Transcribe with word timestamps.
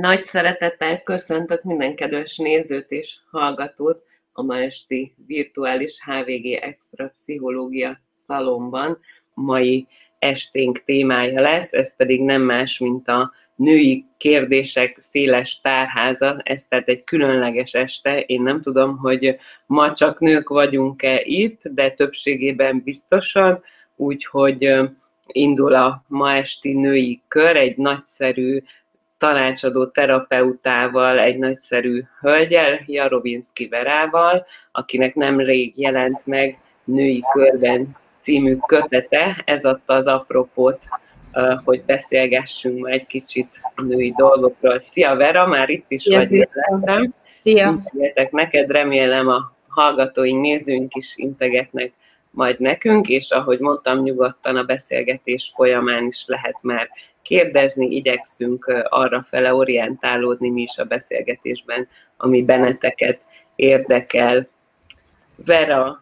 Nagy 0.00 0.24
szeretettel 0.24 1.02
köszöntök 1.02 1.62
minden 1.62 1.94
kedves 1.94 2.36
nézőt 2.36 2.90
és 2.90 3.16
hallgatót 3.30 4.02
a 4.32 4.42
ma 4.42 4.56
esti 4.56 5.14
virtuális 5.26 5.98
HVG 6.04 6.46
Extra 6.46 7.12
Pszichológia 7.16 8.00
szalomban. 8.26 8.98
Mai 9.34 9.86
esténk 10.18 10.82
témája 10.84 11.40
lesz, 11.40 11.72
ez 11.72 11.96
pedig 11.96 12.22
nem 12.22 12.42
más, 12.42 12.78
mint 12.78 13.08
a 13.08 13.32
női 13.54 14.04
kérdések 14.18 14.96
széles 15.00 15.60
tárháza, 15.60 16.40
ez 16.42 16.64
tehát 16.64 16.88
egy 16.88 17.04
különleges 17.04 17.72
este. 17.72 18.20
Én 18.20 18.42
nem 18.42 18.62
tudom, 18.62 18.96
hogy 18.96 19.36
ma 19.66 19.92
csak 19.92 20.20
nők 20.20 20.48
vagyunk-e 20.48 21.20
itt, 21.24 21.60
de 21.62 21.90
többségében 21.90 22.82
biztosan, 22.84 23.62
úgyhogy 23.96 24.68
indul 25.26 25.74
a 25.74 26.04
ma 26.06 26.34
esti 26.34 26.72
női 26.72 27.22
kör, 27.28 27.56
egy 27.56 27.76
nagyszerű 27.76 28.62
tanácsadó 29.20 29.86
terapeutával, 29.86 31.18
egy 31.18 31.38
nagyszerű 31.38 32.02
hölgyel, 32.20 32.80
Jarovinski 32.86 33.68
Verával, 33.68 34.46
akinek 34.72 35.14
nemrég 35.14 35.72
jelent 35.76 36.26
meg 36.26 36.58
Női 36.84 37.24
Körben 37.32 37.96
című 38.18 38.56
kötete. 38.66 39.42
Ez 39.44 39.64
adta 39.64 39.94
az 39.94 40.06
apropót, 40.06 40.78
hogy 41.64 41.82
beszélgessünk 41.82 42.78
ma 42.78 42.88
egy 42.88 43.06
kicsit 43.06 43.48
a 43.74 43.82
női 43.82 44.14
dolgokról. 44.16 44.80
Szia 44.80 45.14
Vera, 45.14 45.46
már 45.46 45.68
itt 45.68 45.90
is 45.90 46.02
Szia, 46.02 46.18
vagy 46.18 46.48
lettem. 46.52 47.14
Szia! 47.40 47.68
Integetek 47.68 48.30
neked, 48.30 48.70
remélem 48.70 49.28
a 49.28 49.52
hallgatóink, 49.68 50.40
nézőink 50.40 50.94
is 50.94 51.12
integetnek 51.16 51.92
majd 52.30 52.60
nekünk, 52.60 53.08
és 53.08 53.30
ahogy 53.30 53.58
mondtam, 53.58 54.02
nyugodtan 54.02 54.56
a 54.56 54.64
beszélgetés 54.64 55.52
folyamán 55.54 56.06
is 56.06 56.24
lehet 56.26 56.56
már 56.60 56.88
kérdezni, 57.22 57.86
igyekszünk 57.86 58.86
arra 58.88 59.26
fele 59.28 59.54
orientálódni 59.54 60.50
mi 60.50 60.62
is 60.62 60.78
a 60.78 60.84
beszélgetésben, 60.84 61.88
ami 62.16 62.44
benneteket 62.44 63.20
érdekel. 63.56 64.48
Vera, 65.44 66.00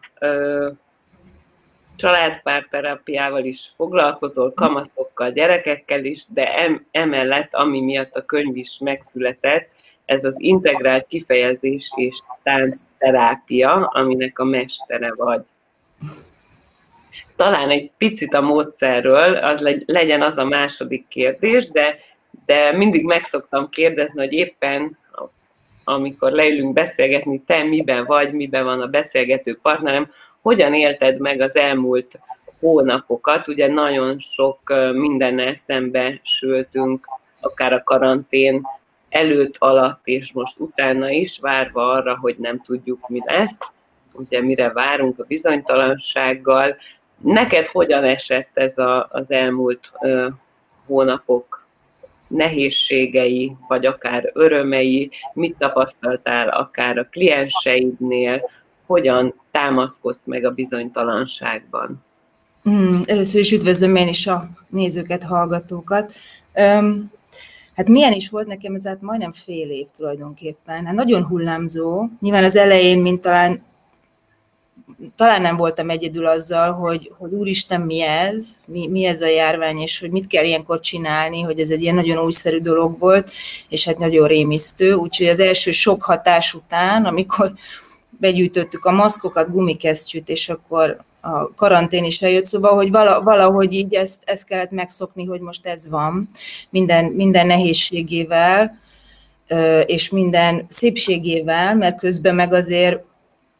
családpárterapiával 1.95 3.43
is 3.43 3.71
foglalkozol, 3.75 4.53
kamaszokkal, 4.53 5.31
gyerekekkel 5.31 6.05
is, 6.05 6.25
de 6.27 6.55
em, 6.55 6.85
emellett, 6.91 7.53
ami 7.53 7.81
miatt 7.81 8.15
a 8.15 8.25
könyv 8.25 8.55
is 8.55 8.77
megszületett, 8.79 9.69
ez 10.05 10.23
az 10.23 10.35
integrált 10.37 11.07
kifejezés 11.07 11.91
és 11.95 12.21
táncterápia, 12.43 13.85
aminek 13.85 14.39
a 14.39 14.43
mestere 14.43 15.13
vagy 15.15 15.41
talán 17.39 17.69
egy 17.69 17.91
picit 17.97 18.33
a 18.33 18.41
módszerről, 18.41 19.35
az 19.35 19.65
legyen 19.85 20.21
az 20.21 20.37
a 20.37 20.43
második 20.43 21.07
kérdés, 21.07 21.69
de, 21.69 21.99
de 22.45 22.71
mindig 22.77 23.05
meg 23.05 23.25
szoktam 23.25 23.69
kérdezni, 23.69 24.19
hogy 24.19 24.33
éppen 24.33 24.97
amikor 25.83 26.31
leülünk 26.31 26.73
beszélgetni, 26.73 27.41
te 27.45 27.63
miben 27.63 28.05
vagy, 28.05 28.31
miben 28.31 28.63
van 28.63 28.81
a 28.81 28.87
beszélgető 28.87 29.59
partnerem, 29.61 30.11
hogyan 30.41 30.73
élted 30.73 31.19
meg 31.19 31.41
az 31.41 31.55
elmúlt 31.55 32.19
hónapokat, 32.59 33.47
ugye 33.47 33.67
nagyon 33.67 34.19
sok 34.19 34.59
mindennel 34.93 35.55
szembe 35.55 36.19
sültünk, 36.23 37.05
akár 37.39 37.73
a 37.73 37.83
karantén 37.83 38.61
előtt, 39.09 39.55
alatt 39.57 40.01
és 40.03 40.31
most 40.31 40.59
utána 40.59 41.09
is, 41.09 41.39
várva 41.39 41.91
arra, 41.91 42.17
hogy 42.21 42.35
nem 42.37 42.61
tudjuk, 42.61 43.07
mi 43.07 43.21
lesz, 43.25 43.57
ugye 44.11 44.41
mire 44.41 44.71
várunk 44.71 45.19
a 45.19 45.25
bizonytalansággal, 45.27 46.75
Neked 47.21 47.67
hogyan 47.67 48.03
esett 48.03 48.49
ez 48.53 48.77
a, 48.77 49.07
az 49.11 49.31
elmúlt 49.31 49.91
ö, 50.01 50.27
hónapok 50.85 51.67
nehézségei, 52.27 53.55
vagy 53.67 53.85
akár 53.85 54.31
örömei, 54.33 55.11
mit 55.33 55.55
tapasztaltál 55.57 56.49
akár 56.49 56.97
a 56.97 57.07
klienseidnél, 57.11 58.49
hogyan 58.85 59.33
támaszkodsz 59.51 60.25
meg 60.25 60.45
a 60.45 60.51
bizonytalanságban? 60.51 62.03
Hmm, 62.63 62.99
először 63.05 63.39
is 63.39 63.51
üdvözlöm 63.51 63.95
én 63.95 64.07
is 64.07 64.27
a 64.27 64.49
nézőket, 64.69 65.23
hallgatókat. 65.23 66.13
Um, 66.55 67.11
hát 67.75 67.87
milyen 67.87 68.13
is 68.13 68.29
volt 68.29 68.47
nekem 68.47 68.75
ez 68.75 68.85
hát 68.85 69.01
majdnem 69.01 69.31
fél 69.31 69.69
év 69.69 69.87
tulajdonképpen. 69.97 70.85
Hát 70.85 70.95
nagyon 70.95 71.25
hullámzó. 71.25 72.07
Nyilván 72.19 72.43
az 72.43 72.55
elején, 72.55 72.99
mint 72.99 73.21
talán 73.21 73.61
talán 75.15 75.41
nem 75.41 75.57
voltam 75.57 75.89
egyedül 75.89 76.25
azzal, 76.25 76.71
hogy, 76.71 77.11
hogy 77.17 77.31
úristen, 77.31 77.81
mi 77.81 78.01
ez, 78.01 78.61
mi, 78.65 78.87
mi 78.87 79.05
ez 79.05 79.21
a 79.21 79.27
járvány, 79.27 79.77
és 79.77 79.99
hogy 79.99 80.11
mit 80.11 80.27
kell 80.27 80.43
ilyenkor 80.43 80.79
csinálni, 80.79 81.41
hogy 81.41 81.59
ez 81.59 81.69
egy 81.69 81.81
ilyen 81.81 81.95
nagyon 81.95 82.23
újszerű 82.25 82.57
dolog 82.57 82.99
volt, 82.99 83.31
és 83.69 83.85
hát 83.85 83.97
nagyon 83.97 84.27
rémisztő. 84.27 84.93
Úgyhogy 84.93 85.27
az 85.27 85.39
első 85.39 85.71
sok 85.71 86.03
hatás 86.03 86.53
után, 86.53 87.05
amikor 87.05 87.53
begyűjtöttük 88.09 88.85
a 88.85 88.91
maszkokat, 88.91 89.51
gumikesztyűt, 89.51 90.29
és 90.29 90.49
akkor 90.49 91.03
a 91.21 91.53
karantén 91.53 92.03
is 92.03 92.21
eljött, 92.21 92.45
szóval, 92.45 92.75
hogy 92.75 92.91
valahogy 92.91 93.73
így 93.73 93.93
ezt, 93.93 94.19
ezt 94.25 94.45
kellett 94.45 94.71
megszokni, 94.71 95.25
hogy 95.25 95.39
most 95.39 95.65
ez 95.65 95.89
van, 95.89 96.29
minden, 96.69 97.05
minden 97.05 97.47
nehézségével, 97.47 98.79
és 99.85 100.09
minden 100.09 100.65
szépségével, 100.67 101.75
mert 101.75 101.99
közben 101.99 102.35
meg 102.35 102.53
azért 102.53 103.03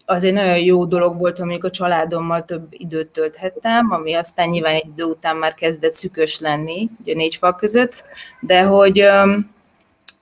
az 0.10 0.24
egy 0.24 0.34
nagyon 0.34 0.60
jó 0.60 0.86
dolog 0.86 1.20
volt, 1.20 1.38
hogy 1.38 1.58
a 1.62 1.70
családommal 1.70 2.46
több 2.46 2.68
időt 2.70 3.08
tölthettem, 3.08 3.92
ami 3.92 4.14
aztán 4.14 4.50
nyilván 4.50 4.74
egy 4.74 4.86
idő 4.86 5.04
után 5.04 5.36
már 5.38 5.54
kezdett 5.54 5.94
szükös 5.94 6.40
lenni, 6.40 6.90
ugye 7.02 7.14
négy 7.14 7.36
fal 7.36 7.56
között, 7.56 8.04
de 8.40 8.64
hogy, 8.64 9.06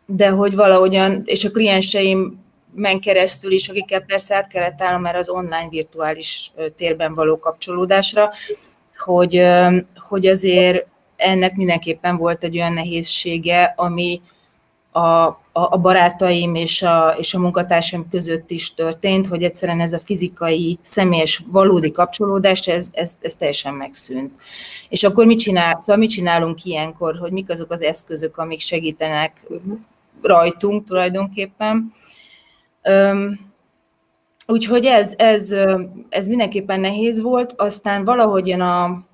de 0.06 0.30
hogy 0.30 0.56
valahogyan, 0.56 1.22
és 1.26 1.46
a 1.46 1.52
klienseim 1.52 2.40
men 2.74 3.00
keresztül 3.00 3.52
is, 3.52 3.70
akikkel 3.70 4.02
persze 4.02 4.36
át 4.36 4.48
kellett 4.48 4.82
állnom 4.82 5.02
már 5.02 5.16
az 5.16 5.30
online 5.30 5.70
virtuális 5.70 6.52
térben 6.76 7.14
való 7.14 7.40
kapcsolódásra, 7.40 8.32
hogy, 8.98 9.42
hogy 9.96 10.28
azért 10.28 10.86
ennek 11.16 11.56
mindenképpen 11.56 12.18
volt 12.18 12.44
egy 12.44 12.58
olyan 12.58 12.74
nehézsége, 12.74 13.74
ami, 13.78 14.22
a, 14.98 15.40
a 15.52 15.78
barátaim 15.78 16.56
és 16.56 16.82
a, 16.82 17.16
és 17.18 17.34
a 17.34 17.40
munkatársaim 17.40 18.10
között 18.10 18.52
is 18.52 18.74
történt, 18.74 19.28
hogy 19.28 19.44
egyszerűen 19.44 19.80
ez 19.80 19.94
a 19.94 20.00
fizikai, 20.00 20.78
személyes, 20.82 21.44
valódi 21.48 21.92
kapcsolódás, 21.92 22.68
ez, 22.68 22.88
ez, 22.92 23.14
ez 23.22 23.36
teljesen 23.36 23.74
megszűnt. 23.74 24.32
És 24.90 25.04
akkor 25.04 25.26
mit, 25.26 25.40
csinál, 25.40 25.80
szóval 25.80 25.98
mit 25.98 26.10
csinálunk 26.10 26.66
ilyenkor, 26.66 27.18
hogy 27.18 27.32
mik 27.32 27.50
azok 27.50 27.72
az 27.72 27.82
eszközök, 27.82 28.38
amik 28.38 28.60
segítenek 28.60 29.48
rajtunk 30.22 30.84
tulajdonképpen. 30.84 31.94
Üm, 32.90 33.40
úgyhogy 34.48 34.86
ez, 34.86 35.14
ez, 35.18 35.56
ez 36.10 36.28
mindenképpen 36.28 36.80
nehéz 36.80 37.22
volt, 37.22 37.54
aztán 37.58 38.06
valahogyan 38.06 38.62
a, 38.62 39.07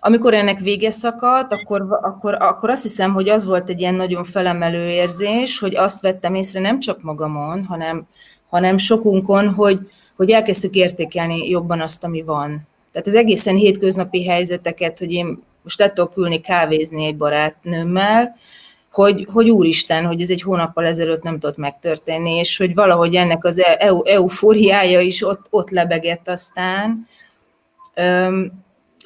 amikor 0.00 0.34
ennek 0.34 0.60
vége 0.60 0.90
szakadt, 0.90 1.52
akkor, 1.52 1.98
akkor, 2.02 2.34
akkor 2.34 2.70
azt 2.70 2.82
hiszem, 2.82 3.12
hogy 3.12 3.28
az 3.28 3.44
volt 3.44 3.68
egy 3.68 3.80
ilyen 3.80 3.94
nagyon 3.94 4.24
felemelő 4.24 4.88
érzés, 4.88 5.58
hogy 5.58 5.76
azt 5.76 6.00
vettem 6.00 6.34
észre 6.34 6.60
nem 6.60 6.80
csak 6.80 7.02
magamon, 7.02 7.64
hanem, 7.64 8.06
hanem 8.48 8.78
sokunkon, 8.78 9.48
hogy, 9.48 9.78
hogy 10.16 10.30
elkezdtük 10.30 10.74
értékelni 10.74 11.48
jobban 11.48 11.80
azt, 11.80 12.04
ami 12.04 12.22
van. 12.22 12.68
Tehát 12.92 13.06
az 13.06 13.14
egészen 13.14 13.56
hétköznapi 13.56 14.24
helyzeteket, 14.24 14.98
hogy 14.98 15.12
én 15.12 15.42
most 15.62 15.78
le 15.78 15.92
tudok 15.92 16.16
ülni 16.16 16.40
kávézni 16.40 17.04
egy 17.04 17.16
barátnőmmel, 17.16 18.36
hogy, 18.92 19.26
hogy 19.32 19.50
úristen, 19.50 20.06
hogy 20.06 20.22
ez 20.22 20.30
egy 20.30 20.42
hónappal 20.42 20.86
ezelőtt 20.86 21.22
nem 21.22 21.38
tudott 21.38 21.56
megtörténni, 21.56 22.30
és 22.30 22.56
hogy 22.56 22.74
valahogy 22.74 23.14
ennek 23.14 23.44
az 23.44 23.62
eu, 23.78 24.02
eufóriája 24.04 25.00
is 25.00 25.22
ott, 25.22 25.46
ott 25.50 25.70
lebegett 25.70 26.28
aztán. 26.28 27.06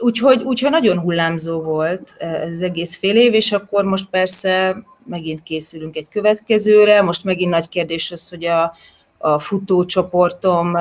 Úgyhogy, 0.04 0.42
úgyhogy 0.42 0.70
nagyon 0.70 0.98
hullámzó 0.98 1.60
volt 1.60 2.14
ez 2.18 2.50
az 2.50 2.62
egész 2.62 2.96
fél 2.96 3.16
év, 3.16 3.34
és 3.34 3.52
akkor 3.52 3.84
most 3.84 4.06
persze 4.10 4.82
megint 5.06 5.42
készülünk 5.42 5.96
egy 5.96 6.08
következőre. 6.08 7.02
Most 7.02 7.24
megint 7.24 7.50
nagy 7.50 7.68
kérdés 7.68 8.12
az, 8.12 8.28
hogy 8.28 8.44
a, 8.44 8.76
a 9.18 9.38
futócsoportom 9.38 10.76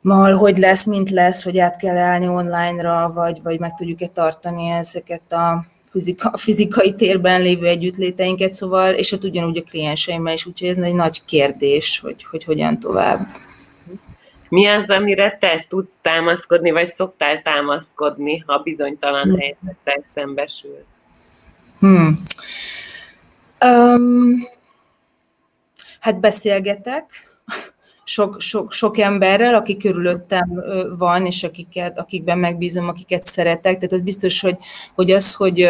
mal 0.00 0.32
hogy 0.32 0.58
lesz, 0.58 0.84
mint 0.84 1.10
lesz, 1.10 1.42
hogy 1.42 1.58
át 1.58 1.76
kell 1.76 1.96
állni 1.96 2.28
online-ra, 2.28 3.12
vagy, 3.14 3.42
vagy 3.42 3.58
meg 3.58 3.74
tudjuk-e 3.74 4.06
tartani 4.06 4.68
ezeket 4.70 5.32
a 5.32 5.64
fizika, 5.90 6.36
fizikai 6.36 6.94
térben 6.94 7.40
lévő 7.40 7.66
együttléteinket, 7.66 8.52
szóval, 8.52 8.92
és 8.92 9.10
hát 9.10 9.24
ugyanúgy 9.24 9.56
a 9.56 9.68
klienseimmel 9.70 10.34
is, 10.34 10.46
úgyhogy 10.46 10.68
ez 10.68 10.76
egy 10.76 10.94
nagy 10.94 11.24
kérdés, 11.24 12.00
hogy, 12.00 12.24
hogy 12.30 12.44
hogyan 12.44 12.78
tovább. 12.78 13.26
Mi 14.52 14.66
az, 14.66 14.88
amire 14.88 15.36
te 15.40 15.66
tudsz 15.68 15.92
támaszkodni, 16.02 16.70
vagy 16.70 16.88
szoktál 16.88 17.42
támaszkodni, 17.42 18.44
ha 18.46 18.58
bizonytalan 18.58 19.22
hmm. 19.22 19.38
helyzettel 19.38 20.02
szembesülsz? 20.14 20.84
Hmm. 21.78 22.22
Um, 23.64 24.48
hát 26.00 26.20
beszélgetek 26.20 27.04
sok, 28.04 28.40
sok, 28.40 28.72
sok 28.72 28.98
emberrel, 28.98 29.54
aki 29.54 29.76
körülöttem 29.76 30.62
van, 30.98 31.26
és 31.26 31.42
akiket, 31.42 31.98
akikben 31.98 32.38
megbízom, 32.38 32.88
akiket 32.88 33.26
szeretek. 33.26 33.74
Tehát 33.74 33.92
az 33.92 34.00
biztos, 34.00 34.40
hogy, 34.40 34.56
hogy 34.94 35.10
az, 35.10 35.34
hogy 35.34 35.68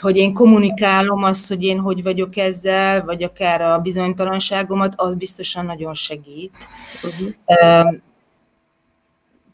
hogy 0.00 0.16
én 0.16 0.32
kommunikálom 0.32 1.22
azt, 1.22 1.48
hogy 1.48 1.62
én 1.62 1.78
hogy 1.78 2.02
vagyok 2.02 2.36
ezzel, 2.36 3.04
vagy 3.04 3.22
akár 3.22 3.60
a 3.60 3.78
bizonytalanságomat, 3.78 4.94
az 4.96 5.14
biztosan 5.14 5.64
nagyon 5.64 5.94
segít. 5.94 6.52
Uh-huh. 7.02 7.94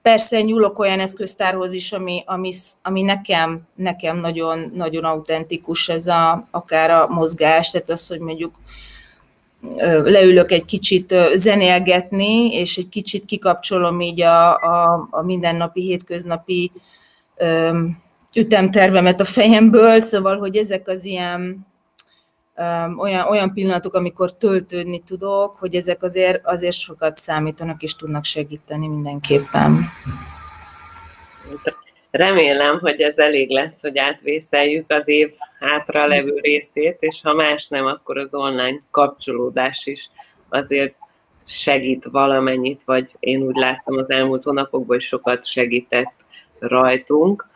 Persze 0.03 0.43
nyúlok 0.43 0.79
olyan 0.79 1.01
eszköztárhoz 1.01 1.73
is, 1.73 1.93
ami, 1.93 2.23
ami, 2.27 2.53
ami 2.83 3.03
nekem, 3.03 3.61
nekem 3.75 4.17
nagyon, 4.17 4.73
nagyon 4.75 5.05
autentikus, 5.05 5.89
ez 5.89 6.07
a, 6.07 6.49
akár 6.51 6.91
a 6.91 7.07
mozgás, 7.09 7.71
tehát 7.71 7.91
az, 7.91 8.07
hogy 8.07 8.21
mondjuk 8.21 8.55
leülök 10.05 10.53
egy 10.53 10.65
kicsit 10.65 11.15
zenélgetni, 11.35 12.55
és 12.55 12.77
egy 12.77 12.89
kicsit 12.89 13.25
kikapcsolom 13.25 14.01
így 14.01 14.21
a, 14.21 14.55
a, 14.55 15.09
a 15.11 15.23
mindennapi, 15.23 15.81
hétköznapi 15.81 16.73
ütemtervemet 18.35 19.21
a 19.21 19.25
fejemből, 19.25 20.01
szóval, 20.01 20.39
hogy 20.39 20.57
ezek 20.57 20.89
az 20.89 21.05
ilyen 21.05 21.67
olyan, 22.99 23.27
olyan 23.29 23.53
pillanatok, 23.53 23.95
amikor 23.95 24.37
töltődni 24.37 25.01
tudok, 25.01 25.57
hogy 25.57 25.75
ezek 25.75 26.03
azért, 26.03 26.47
azért 26.47 26.77
sokat 26.77 27.17
számítanak 27.17 27.83
és 27.83 27.97
tudnak 27.97 28.25
segíteni 28.25 28.87
mindenképpen. 28.87 29.91
Remélem, 32.11 32.79
hogy 32.79 33.01
ez 33.01 33.19
elég 33.19 33.51
lesz, 33.51 33.81
hogy 33.81 33.99
átvészeljük 33.99 34.91
az 34.91 35.09
év 35.09 35.31
hátra 35.59 36.07
levő 36.07 36.39
részét, 36.41 36.97
és 37.01 37.21
ha 37.23 37.35
más 37.35 37.69
nem, 37.69 37.87
akkor 37.87 38.19
az 38.19 38.35
online 38.35 38.83
kapcsolódás 38.91 39.87
is 39.87 40.11
azért 40.49 40.95
segít 41.47 42.05
valamennyit, 42.11 42.81
vagy 42.85 43.17
én 43.19 43.43
úgy 43.43 43.57
láttam 43.57 43.97
az 43.97 44.11
elmúlt 44.11 44.43
hónapokban, 44.43 44.97
hogy 44.97 45.01
sokat 45.01 45.47
segített 45.47 46.15
rajtunk 46.59 47.49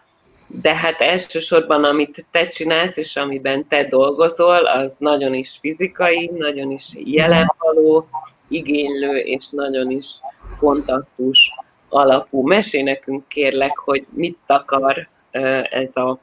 de 0.53 0.75
hát 0.75 1.01
elsősorban, 1.01 1.85
amit 1.85 2.27
te 2.31 2.49
csinálsz, 2.49 2.97
és 2.97 3.17
amiben 3.17 3.69
te 3.69 3.85
dolgozol, 3.85 4.67
az 4.67 4.93
nagyon 4.99 5.35
is 5.35 5.59
fizikai, 5.61 6.31
nagyon 6.39 6.71
is 6.71 6.89
jelenvaló, 6.95 8.09
igénylő, 8.49 9.17
és 9.17 9.49
nagyon 9.51 9.91
is 9.91 10.07
kontaktus 10.59 11.51
alapú. 11.89 12.47
Mesélj 12.47 12.83
nekünk 12.83 13.29
kérlek, 13.29 13.79
hogy 13.79 14.07
mit 14.11 14.39
akar 14.47 15.09
ez 15.71 15.97
a 15.97 16.19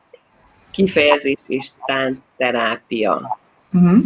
kifejezés 0.72 1.38
és 1.48 1.70
táncterápia. 1.86 3.40
Uh-huh. 3.74 4.04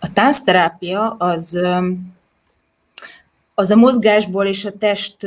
A 0.00 0.12
táncterápia 0.12 1.10
az 1.10 1.60
az 3.60 3.70
a 3.70 3.76
mozgásból 3.76 4.46
és 4.46 4.64
a 4.64 4.72
test, 4.72 5.26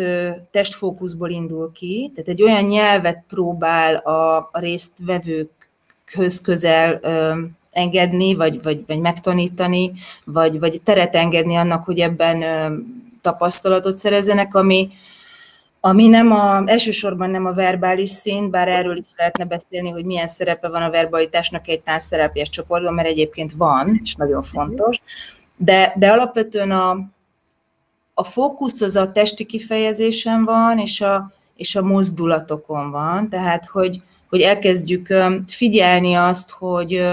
testfókuszból 0.51 1.29
indul 1.29 1.71
ki, 1.71 2.11
tehát 2.15 2.29
egy 2.29 2.43
olyan 2.43 2.63
nyelvet 2.63 3.23
próbál 3.27 3.95
a, 3.95 4.37
a 4.37 4.59
résztvevőkhöz 4.59 6.41
közel 6.43 6.99
ö, 7.01 7.33
engedni, 7.71 8.35
vagy, 8.35 8.63
vagy, 8.63 8.83
vagy 8.87 8.99
megtanítani, 8.99 9.91
vagy, 10.25 10.59
vagy 10.59 10.81
teret 10.81 11.15
engedni 11.15 11.55
annak, 11.55 11.83
hogy 11.83 11.99
ebben 11.99 12.41
ö, 12.41 12.75
tapasztalatot 13.21 13.97
szerezzenek, 13.97 14.55
ami, 14.55 14.89
ami 15.79 16.07
nem 16.07 16.31
a, 16.31 16.63
elsősorban 16.65 17.29
nem 17.29 17.45
a 17.45 17.53
verbális 17.53 18.09
szint, 18.09 18.49
bár 18.49 18.67
erről 18.67 18.97
is 18.97 19.07
lehetne 19.17 19.45
beszélni, 19.45 19.89
hogy 19.89 20.05
milyen 20.05 20.27
szerepe 20.27 20.69
van 20.69 20.81
a 20.81 20.89
verbalitásnak 20.89 21.67
egy 21.67 21.81
táncterápiás 21.81 22.49
csoportban, 22.49 22.93
mert 22.93 23.07
egyébként 23.07 23.51
van, 23.51 23.99
és 24.03 24.15
nagyon 24.15 24.43
fontos, 24.43 25.01
de, 25.57 25.93
de 25.95 26.11
alapvetően 26.11 26.71
a, 26.71 27.11
a 28.13 28.23
fókusz 28.23 28.81
az 28.81 28.95
a 28.95 29.11
testi 29.11 29.45
kifejezésen 29.45 30.43
van, 30.45 30.79
és 30.79 31.01
a, 31.01 31.31
és 31.55 31.75
a 31.75 31.81
mozdulatokon 31.81 32.91
van, 32.91 33.29
tehát 33.29 33.65
hogy, 33.65 34.01
hogy 34.29 34.41
elkezdjük 34.41 35.13
figyelni 35.47 36.13
azt, 36.13 36.51
hogy, 36.51 37.05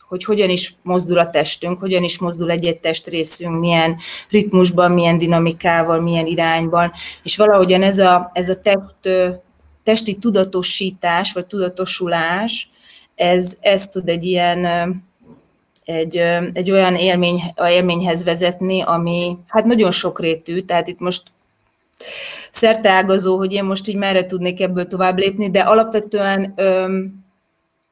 hogy 0.00 0.24
hogyan 0.24 0.50
is 0.50 0.74
mozdul 0.82 1.18
a 1.18 1.30
testünk, 1.30 1.78
hogyan 1.78 2.02
is 2.04 2.18
mozdul 2.18 2.50
egy-egy 2.50 2.80
testrészünk, 2.80 3.60
milyen 3.60 3.96
ritmusban, 4.28 4.92
milyen 4.92 5.18
dinamikával, 5.18 6.00
milyen 6.00 6.26
irányban, 6.26 6.92
és 7.22 7.36
valahogyan 7.36 7.82
ez 7.82 7.98
a, 7.98 8.30
ez 8.34 8.48
a 8.48 8.60
test, 8.60 8.94
testi 9.82 10.14
tudatosítás, 10.14 11.32
vagy 11.32 11.46
tudatosulás, 11.46 12.70
ez, 13.14 13.56
ez 13.60 13.88
tud 13.88 14.08
egy 14.08 14.24
ilyen 14.24 14.66
egy, 15.88 16.16
egy 16.52 16.70
olyan 16.70 16.94
élmény, 16.94 17.40
élményhez 17.68 18.24
vezetni, 18.24 18.80
ami 18.80 19.36
hát 19.46 19.64
nagyon 19.64 19.90
sokrétű, 19.90 20.60
tehát 20.60 20.88
itt 20.88 20.98
most 20.98 21.22
szerteágazó, 22.50 23.36
hogy 23.36 23.52
én 23.52 23.64
most 23.64 23.88
így 23.88 23.96
merre 23.96 24.26
tudnék 24.26 24.60
ebből 24.60 24.86
tovább 24.86 25.18
lépni, 25.18 25.50
de 25.50 25.60
alapvetően 25.60 26.54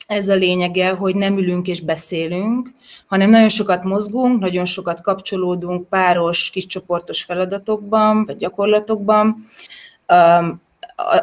ez 0.07 0.29
a 0.29 0.35
lényege, 0.35 0.91
hogy 0.91 1.15
nem 1.15 1.39
ülünk 1.39 1.69
és 1.69 1.81
beszélünk, 1.81 2.71
hanem 3.07 3.31
nagyon 3.31 3.49
sokat 3.49 3.85
mozgunk, 3.85 4.41
nagyon 4.41 4.65
sokat 4.65 5.01
kapcsolódunk 5.01 5.89
páros, 5.89 6.51
kiscsoportos 6.51 7.23
feladatokban, 7.23 8.25
vagy 8.25 8.37
gyakorlatokban 8.37 9.47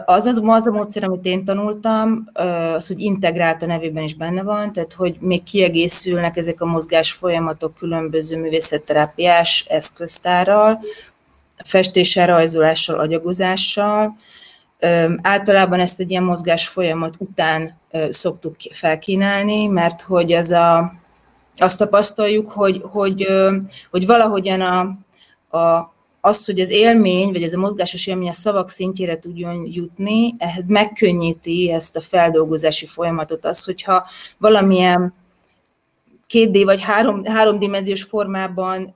az, 0.06 0.25
az, 0.25 0.42
az 0.46 0.68
a 0.68 0.72
módszer, 0.72 1.04
amit 1.04 1.25
én 1.25 1.46
tanultam, 1.46 2.30
az, 2.75 2.88
hogy 2.88 3.00
integrált 3.00 3.62
a 3.62 3.66
nevében 3.66 4.04
is 4.04 4.14
benne 4.16 4.44
van, 4.44 4.74
tehát 4.74 4.94
hogy 4.94 5.18
még 5.20 5.44
kiegészülnek 5.44 6.38
ezek 6.38 6.62
a 6.62 6.66
mozgás 6.66 7.12
folyamatok 7.12 7.75
különböző 7.75 8.38
művészetterápiás 8.38 9.66
eszköztárral, 9.70 10.80
festéssel, 11.66 12.28
rajzolással, 12.28 13.00
agyagozással. 13.00 14.16
Általában 15.22 15.80
ezt 15.80 16.00
egy 16.00 16.12
ilyen 16.12 16.24
mozgás 16.24 16.68
folyamat 16.68 17.16
után 17.18 17.78
szoktuk 18.10 18.56
felkínálni, 18.72 19.68
mert 19.68 20.02
hogy 20.02 20.31
ez 20.31 20.52
a, 20.52 20.94
azt 21.56 21.78
tapasztaljuk, 21.78 22.52
hogy, 22.52 22.81
hogy, 22.84 23.28
hogy 23.92 24.06
valahogyan 24.06 24.62
a, 24.62 24.80
a, 25.58 25.93
az, 26.25 26.46
hogy 26.46 26.60
az 26.60 26.70
élmény, 26.70 27.31
vagy 27.31 27.44
ez 27.44 27.54
a 27.54 27.58
mozgásos 27.58 28.08
élmény 28.08 28.30
a 28.30 28.34
szavak 28.34 28.70
szintjére 28.70 29.20
tudjon 29.20 29.68
jutni, 29.72 30.36
ehhez 30.38 30.64
megkönnyíti 30.68 31.72
ezt 31.72 31.96
a 31.96 32.02
feldolgozási 32.02 32.86
folyamatot. 32.86 33.46
Az, 33.46 33.64
hogyha 33.64 34.08
valamilyen 34.38 35.14
2D 36.30 36.62
vagy 36.64 36.81
három, 36.81 37.25
háromdimenziós 37.25 38.04
formában 38.04 38.96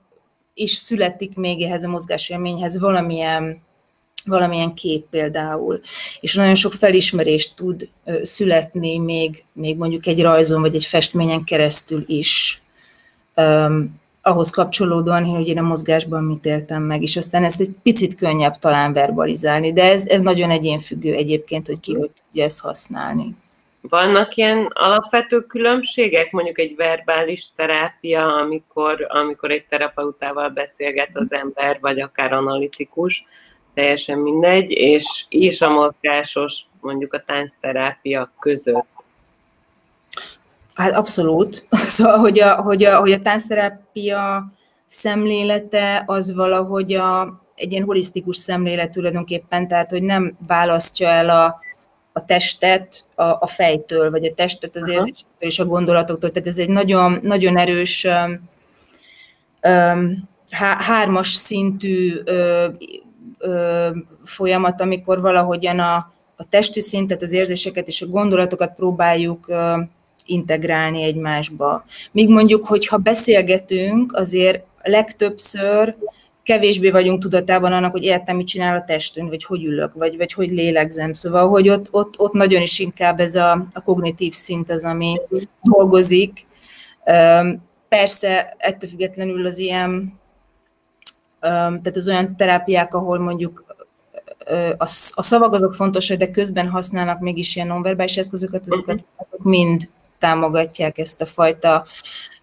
is 0.54 0.72
születik 0.72 1.36
még 1.36 1.62
ehhez 1.62 1.84
a 1.84 1.88
mozgásélményhez 1.88 2.78
valamilyen, 2.78 3.62
valamilyen 4.24 4.74
kép 4.74 5.06
például. 5.10 5.80
És 6.20 6.34
nagyon 6.34 6.54
sok 6.54 6.72
felismerést 6.72 7.56
tud 7.56 7.88
születni 8.22 8.98
még, 8.98 9.44
még 9.52 9.76
mondjuk 9.76 10.06
egy 10.06 10.22
rajzon 10.22 10.60
vagy 10.60 10.74
egy 10.74 10.84
festményen 10.84 11.44
keresztül 11.44 12.04
is 12.06 12.62
ahhoz 14.28 14.50
kapcsolódóan, 14.50 15.24
hogy 15.24 15.48
én 15.48 15.58
a 15.58 15.62
mozgásban 15.62 16.24
mit 16.24 16.44
éltem 16.44 16.82
meg, 16.82 17.02
és 17.02 17.16
aztán 17.16 17.44
ezt 17.44 17.60
egy 17.60 17.70
picit 17.82 18.14
könnyebb 18.14 18.54
talán 18.54 18.92
verbalizálni, 18.92 19.72
de 19.72 19.82
ez, 19.82 20.06
ez 20.06 20.22
nagyon 20.22 20.50
egyénfüggő 20.50 21.14
egyébként, 21.14 21.66
hogy 21.66 21.80
ki 21.80 21.94
hogy 21.94 22.10
tudja 22.10 22.44
ezt 22.44 22.60
használni. 22.60 23.36
Vannak 23.80 24.36
ilyen 24.36 24.70
alapvető 24.72 25.40
különbségek, 25.40 26.30
mondjuk 26.30 26.58
egy 26.58 26.76
verbális 26.76 27.46
terápia, 27.56 28.34
amikor, 28.34 29.06
amikor 29.08 29.50
egy 29.50 29.66
terapeutával 29.68 30.48
beszélget 30.48 31.10
az 31.12 31.32
ember, 31.32 31.78
vagy 31.80 32.00
akár 32.00 32.32
analitikus, 32.32 33.24
teljesen 33.74 34.18
mindegy, 34.18 34.70
és, 34.70 35.24
és 35.28 35.60
a 35.60 35.70
mozgásos, 35.70 36.62
mondjuk 36.80 37.12
a 37.12 37.22
táncterápia 37.26 38.32
között 38.38 38.97
Hát 40.78 40.92
abszolút. 40.92 41.66
Szóval, 41.96 42.18
hogy 42.18 42.40
a, 42.40 42.54
hogy 42.54 42.84
a, 42.84 42.98
hogy 42.98 43.12
a 43.12 43.20
táncterápia 43.20 44.52
szemlélete 44.86 46.02
az 46.06 46.34
valahogy 46.34 46.92
a, 46.92 47.40
egy 47.54 47.72
ilyen 47.72 47.84
holisztikus 47.84 48.36
szemlélet 48.36 48.90
tulajdonképpen, 48.90 49.68
tehát 49.68 49.90
hogy 49.90 50.02
nem 50.02 50.36
választja 50.46 51.08
el 51.08 51.30
a, 51.30 51.60
a 52.12 52.24
testet 52.24 53.04
a, 53.14 53.22
a 53.22 53.46
fejtől, 53.46 54.10
vagy 54.10 54.24
a 54.24 54.34
testet 54.34 54.76
az 54.76 54.88
érzésektől 54.88 55.48
és 55.48 55.58
a 55.58 55.64
gondolatoktól. 55.64 56.30
Tehát 56.30 56.48
ez 56.48 56.58
egy 56.58 56.68
nagyon, 56.68 57.18
nagyon 57.22 57.58
erős 57.58 58.06
um, 59.62 60.28
há, 60.50 60.76
hármas 60.80 61.28
szintű 61.28 62.14
ö, 62.24 62.66
ö, 63.38 63.88
folyamat, 64.24 64.80
amikor 64.80 65.20
valahogyan 65.20 65.78
a, 65.78 66.12
a 66.36 66.48
testi 66.48 66.80
szintet, 66.80 67.22
az 67.22 67.32
érzéseket 67.32 67.88
és 67.88 68.02
a 68.02 68.06
gondolatokat 68.06 68.74
próbáljuk 68.74 69.48
ö, 69.48 69.76
integrálni 70.28 71.02
egymásba. 71.02 71.84
Míg 72.12 72.28
mondjuk, 72.28 72.66
hogyha 72.66 72.96
beszélgetünk, 72.96 74.16
azért 74.16 74.64
legtöbbször 74.82 75.96
kevésbé 76.42 76.90
vagyunk 76.90 77.22
tudatában 77.22 77.72
annak, 77.72 77.90
hogy 77.90 78.04
értem, 78.04 78.36
mit 78.36 78.46
csinál 78.46 78.76
a 78.76 78.84
testünk, 78.84 79.28
vagy 79.28 79.44
hogy 79.44 79.64
ülök, 79.64 79.92
vagy, 79.94 80.16
vagy 80.16 80.32
hogy 80.32 80.50
lélegzem. 80.50 81.12
Szóval, 81.12 81.48
hogy 81.48 81.68
ott, 81.68 81.86
ott, 81.90 82.18
ott 82.18 82.32
nagyon 82.32 82.62
is 82.62 82.78
inkább 82.78 83.20
ez 83.20 83.34
a, 83.34 83.66
a 83.72 83.82
kognitív 83.82 84.32
szint 84.32 84.70
az, 84.70 84.84
ami 84.84 85.20
dolgozik. 85.62 86.46
Persze, 87.88 88.54
ettől 88.58 88.90
függetlenül 88.90 89.46
az 89.46 89.58
ilyen, 89.58 90.18
tehát 91.40 91.96
az 91.96 92.08
olyan 92.08 92.36
terápiák, 92.36 92.94
ahol 92.94 93.18
mondjuk 93.18 93.64
a, 95.14 95.22
szavak 95.22 95.52
azok 95.52 95.74
fontosak, 95.74 96.18
de 96.18 96.30
közben 96.30 96.68
használnak 96.68 97.20
mégis 97.20 97.56
ilyen 97.56 97.68
nonverbális 97.68 98.16
eszközöket, 98.16 98.66
azokat 98.66 99.04
azok 99.16 99.44
mind 99.44 99.88
támogatják 100.18 100.98
ezt 100.98 101.20
a 101.20 101.26
fajta 101.26 101.86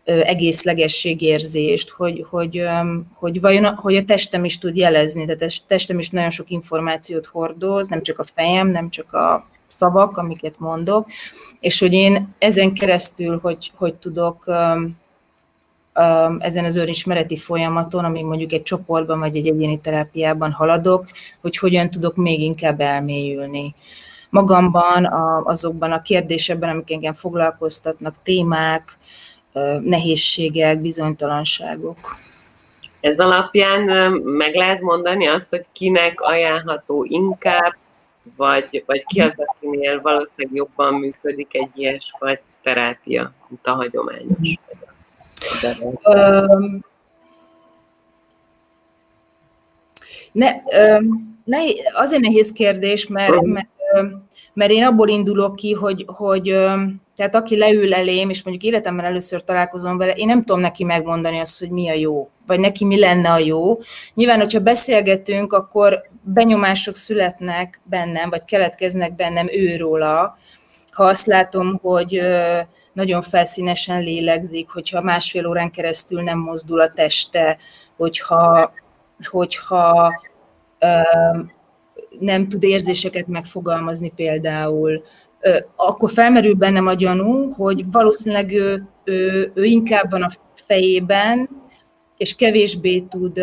egészlegességérzést, 0.05 1.89
hogy, 1.89 2.25
hogy, 2.29 2.63
hogy 3.13 3.41
vajon 3.41 3.65
hogy 3.65 3.95
a 3.95 4.05
testem 4.05 4.45
is 4.45 4.57
tud 4.57 4.75
jelezni, 4.75 5.25
tehát 5.25 5.41
a 5.41 5.63
testem 5.67 5.99
is 5.99 6.09
nagyon 6.09 6.29
sok 6.29 6.49
információt 6.49 7.25
hordoz, 7.25 7.87
nem 7.87 8.01
csak 8.01 8.19
a 8.19 8.25
fejem, 8.35 8.67
nem 8.67 8.89
csak 8.89 9.13
a 9.13 9.47
szavak, 9.67 10.17
amiket 10.17 10.59
mondok, 10.59 11.07
és 11.59 11.79
hogy 11.79 11.93
én 11.93 12.35
ezen 12.39 12.73
keresztül, 12.73 13.39
hogy, 13.41 13.71
hogy 13.75 13.95
tudok 13.95 14.45
ezen 16.39 16.65
az 16.65 16.75
önismereti 16.75 17.37
folyamaton, 17.37 18.05
ami 18.05 18.23
mondjuk 18.23 18.51
egy 18.51 18.63
csoportban 18.63 19.19
vagy 19.19 19.37
egy 19.37 19.47
egyéni 19.47 19.79
terápiában 19.79 20.51
haladok, 20.51 21.05
hogy 21.41 21.57
hogyan 21.57 21.89
tudok 21.89 22.15
még 22.15 22.41
inkább 22.41 22.79
elmélyülni 22.79 23.75
magamban, 24.29 25.05
azokban 25.43 25.91
a 25.91 26.01
kérdésekben, 26.01 26.69
amik 26.69 26.91
engem 26.91 27.13
foglalkoztatnak, 27.13 28.15
témák, 28.23 28.97
nehézségek, 29.81 30.79
bizonytalanságok. 30.79 32.17
Ez 32.99 33.19
alapján 33.19 34.11
meg 34.13 34.55
lehet 34.55 34.81
mondani 34.81 35.27
azt, 35.27 35.49
hogy 35.49 35.65
kinek 35.71 36.21
ajánlható 36.21 37.03
inkább, 37.03 37.75
vagy, 38.35 38.83
vagy 38.85 39.05
ki 39.05 39.21
az, 39.21 39.33
akinél 39.35 40.01
valószínűleg 40.01 40.55
jobban 40.55 40.93
működik 40.93 41.47
egy 41.51 41.69
ilyesfajta 41.75 42.43
terápia, 42.61 43.33
mint 43.47 43.67
a 43.67 43.73
hagyományos. 43.73 44.57
Um, 46.03 46.83
ne, 50.31 50.51
um, 50.97 51.39
ne, 51.43 51.57
azért 51.93 52.21
nehéz 52.21 52.51
kérdés, 52.51 53.07
mert, 53.07 53.41
mert, 53.41 53.67
mert 54.53 54.71
én 54.71 54.83
abból 54.83 55.09
indulok 55.09 55.55
ki, 55.55 55.73
hogy, 55.73 56.05
hogy 56.07 56.43
tehát 57.15 57.35
aki 57.35 57.57
leül 57.57 57.93
elém, 57.93 58.29
és 58.29 58.43
mondjuk 58.43 58.71
életemben 58.71 59.05
először 59.05 59.43
találkozom 59.43 59.97
vele, 59.97 60.11
én 60.11 60.27
nem 60.27 60.43
tudom 60.43 60.61
neki 60.61 60.83
megmondani 60.83 61.39
azt, 61.39 61.59
hogy 61.59 61.69
mi 61.69 61.89
a 61.89 61.93
jó, 61.93 62.29
vagy 62.45 62.59
neki 62.59 62.85
mi 62.85 62.99
lenne 62.99 63.31
a 63.31 63.37
jó. 63.37 63.79
Nyilván, 64.13 64.39
hogyha 64.39 64.59
beszélgetünk, 64.59 65.53
akkor 65.53 66.01
benyomások 66.21 66.95
születnek 66.95 67.81
bennem, 67.83 68.29
vagy 68.29 68.45
keletkeznek 68.45 69.15
bennem 69.15 69.47
őróla, 69.51 70.37
ha 70.91 71.03
azt 71.03 71.25
látom, 71.25 71.79
hogy 71.81 72.21
nagyon 72.93 73.21
felszínesen 73.21 74.01
lélegzik, 74.01 74.69
hogyha 74.69 75.01
másfél 75.01 75.45
órán 75.45 75.71
keresztül 75.71 76.21
nem 76.21 76.37
mozdul 76.37 76.79
a 76.79 76.91
teste, 76.91 77.57
hogyha, 77.97 78.73
hogyha 79.29 80.21
nem 82.19 82.47
tud 82.49 82.63
érzéseket 82.63 83.27
megfogalmazni 83.27 84.11
például, 84.15 85.03
akkor 85.75 86.11
felmerül 86.11 86.53
bennem 86.53 86.87
a 86.87 86.93
gyanú, 86.93 87.51
hogy 87.51 87.91
valószínűleg 87.91 88.51
ő, 88.51 88.87
ő, 89.03 89.51
ő 89.53 89.63
inkább 89.63 90.11
van 90.11 90.21
a 90.21 90.29
fejében, 90.53 91.49
és 92.17 92.35
kevésbé 92.35 92.99
tud 92.99 93.41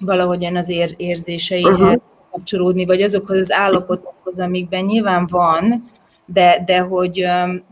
valahogyan 0.00 0.56
az 0.56 0.68
ér, 0.68 0.94
érzéseihez 0.96 1.80
uh-huh. 1.80 2.00
kapcsolódni, 2.30 2.84
vagy 2.84 3.02
azokhoz 3.02 3.38
az 3.38 3.52
állapotokhoz, 3.52 4.40
amikben 4.40 4.84
nyilván 4.84 5.26
van, 5.30 5.90
de, 6.26 6.62
de, 6.66 6.80
hogy, 6.80 7.26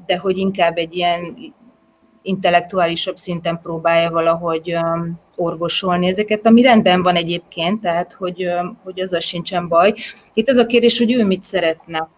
de 0.07 0.19
hogy 0.19 0.39
inkább 0.39 0.77
egy 0.77 0.95
ilyen 0.95 1.37
intellektuálisabb 2.23 3.17
szinten 3.17 3.61
próbálja 3.63 4.11
valahogy 4.11 4.77
orvosolni 5.41 6.07
ezeket, 6.07 6.47
ami 6.47 6.63
rendben 6.63 7.03
van 7.03 7.15
egyébként, 7.15 7.81
tehát 7.81 8.13
hogy, 8.13 8.47
hogy 8.85 9.01
az 9.01 9.25
sincsen 9.25 9.69
baj. 9.69 9.95
Itt 10.35 10.49
az 10.49 10.57
a 10.57 10.67
kérdés, 10.67 10.99
hogy 10.99 11.13
ő 11.13 11.25
mit 11.25 11.43
szeretne. 11.43 12.09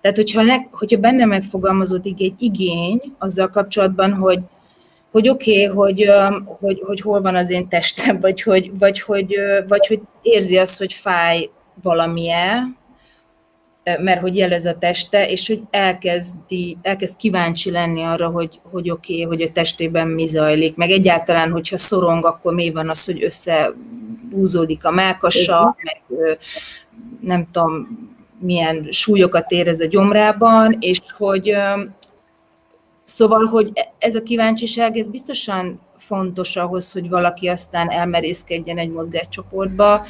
Tehát, 0.00 0.16
hogyha, 0.16 0.42
ne, 0.42 0.54
hogyha 0.70 0.98
benne 0.98 1.24
megfogalmazódik 1.24 2.20
egy 2.20 2.34
igény 2.38 3.00
azzal 3.18 3.48
kapcsolatban, 3.48 4.12
hogy, 4.14 4.40
hogy 5.10 5.28
oké, 5.28 5.68
okay, 5.68 5.76
hogy, 5.76 6.10
hogy, 6.44 6.82
hogy 6.86 7.00
hol 7.00 7.20
van 7.20 7.34
az 7.34 7.50
én 7.50 7.68
testem, 7.68 8.20
vagy 8.20 8.42
hogy, 8.42 8.78
vagy, 8.78 9.00
hogy, 9.00 9.36
vagy 9.68 9.86
hogy 9.86 10.00
érzi 10.22 10.56
azt, 10.56 10.78
hogy 10.78 10.92
fáj 10.92 11.50
valamilyen, 11.82 12.76
mert 14.00 14.20
hogy 14.20 14.36
jelez 14.36 14.64
a 14.64 14.78
teste, 14.78 15.28
és 15.28 15.46
hogy 15.46 15.62
elkezdi, 15.70 16.76
elkezd 16.82 17.16
kíváncsi 17.16 17.70
lenni 17.70 18.02
arra, 18.02 18.28
hogy, 18.28 18.60
hogy 18.70 18.90
oké, 18.90 19.12
okay, 19.12 19.24
hogy 19.24 19.42
a 19.42 19.52
testében 19.52 20.08
mi 20.08 20.26
zajlik, 20.26 20.76
meg 20.76 20.90
egyáltalán, 20.90 21.50
hogyha 21.50 21.78
szorong, 21.78 22.24
akkor 22.24 22.54
mi 22.54 22.70
van 22.70 22.88
az, 22.88 23.04
hogy 23.04 23.24
összehúzódik 23.24 24.84
a 24.84 24.90
melkasa, 24.90 25.76
meg 25.82 26.28
nem 27.20 27.46
tudom, 27.52 27.88
milyen 28.40 28.88
súlyokat 28.90 29.50
érez 29.50 29.80
a 29.80 29.86
gyomrában, 29.86 30.76
és 30.80 31.00
hogy 31.16 31.54
szóval, 33.04 33.44
hogy 33.44 33.72
ez 33.98 34.14
a 34.14 34.22
kíváncsiság, 34.22 34.96
ez 34.96 35.08
biztosan 35.08 35.80
fontos 35.96 36.56
ahhoz, 36.56 36.92
hogy 36.92 37.08
valaki 37.08 37.48
aztán 37.48 37.90
elmerészkedjen 37.90 38.78
egy 38.78 38.90
mozgáscsoportba, 38.90 40.06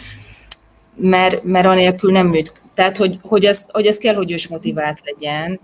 mert, 0.95 1.45
mert 1.45 1.67
anélkül 1.67 2.13
nem 2.13 2.27
műt. 2.27 2.53
Tehát, 2.79 2.97
hogy, 2.97 3.19
hogy, 3.23 3.45
ez, 3.45 3.67
hogy 3.71 3.87
ez 3.87 3.97
kell, 3.97 4.15
hogy 4.15 4.33
ős 4.33 4.49
motivált 4.49 5.01
legyen. 5.05 5.61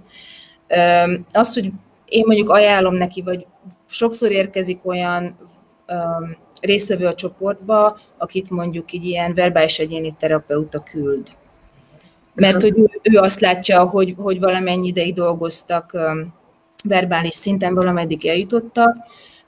Az, 1.33 1.55
hogy 1.55 1.71
én 2.05 2.23
mondjuk 2.27 2.49
ajánlom 2.49 2.95
neki, 2.95 3.23
vagy 3.23 3.47
sokszor 3.89 4.31
érkezik 4.31 4.87
olyan 4.87 5.39
részevő 6.61 7.07
a 7.07 7.15
csoportba, 7.15 7.99
akit 8.19 8.51
mondjuk 8.51 8.93
így 8.93 9.05
ilyen 9.05 9.35
verbális 9.35 9.79
egyéni 9.79 10.15
terapeuta 10.19 10.83
küld 10.83 11.29
mert 12.35 12.63
hogy 12.63 12.75
ő, 13.03 13.19
azt 13.19 13.41
látja, 13.41 13.85
hogy, 13.85 14.15
hogy 14.17 14.41
valamennyi 14.41 14.87
ideig 14.87 15.15
dolgoztak 15.15 15.91
um, 15.95 16.35
verbális 16.85 17.35
szinten, 17.35 17.75
valameddig 17.75 18.27
eljutottak, 18.27 18.97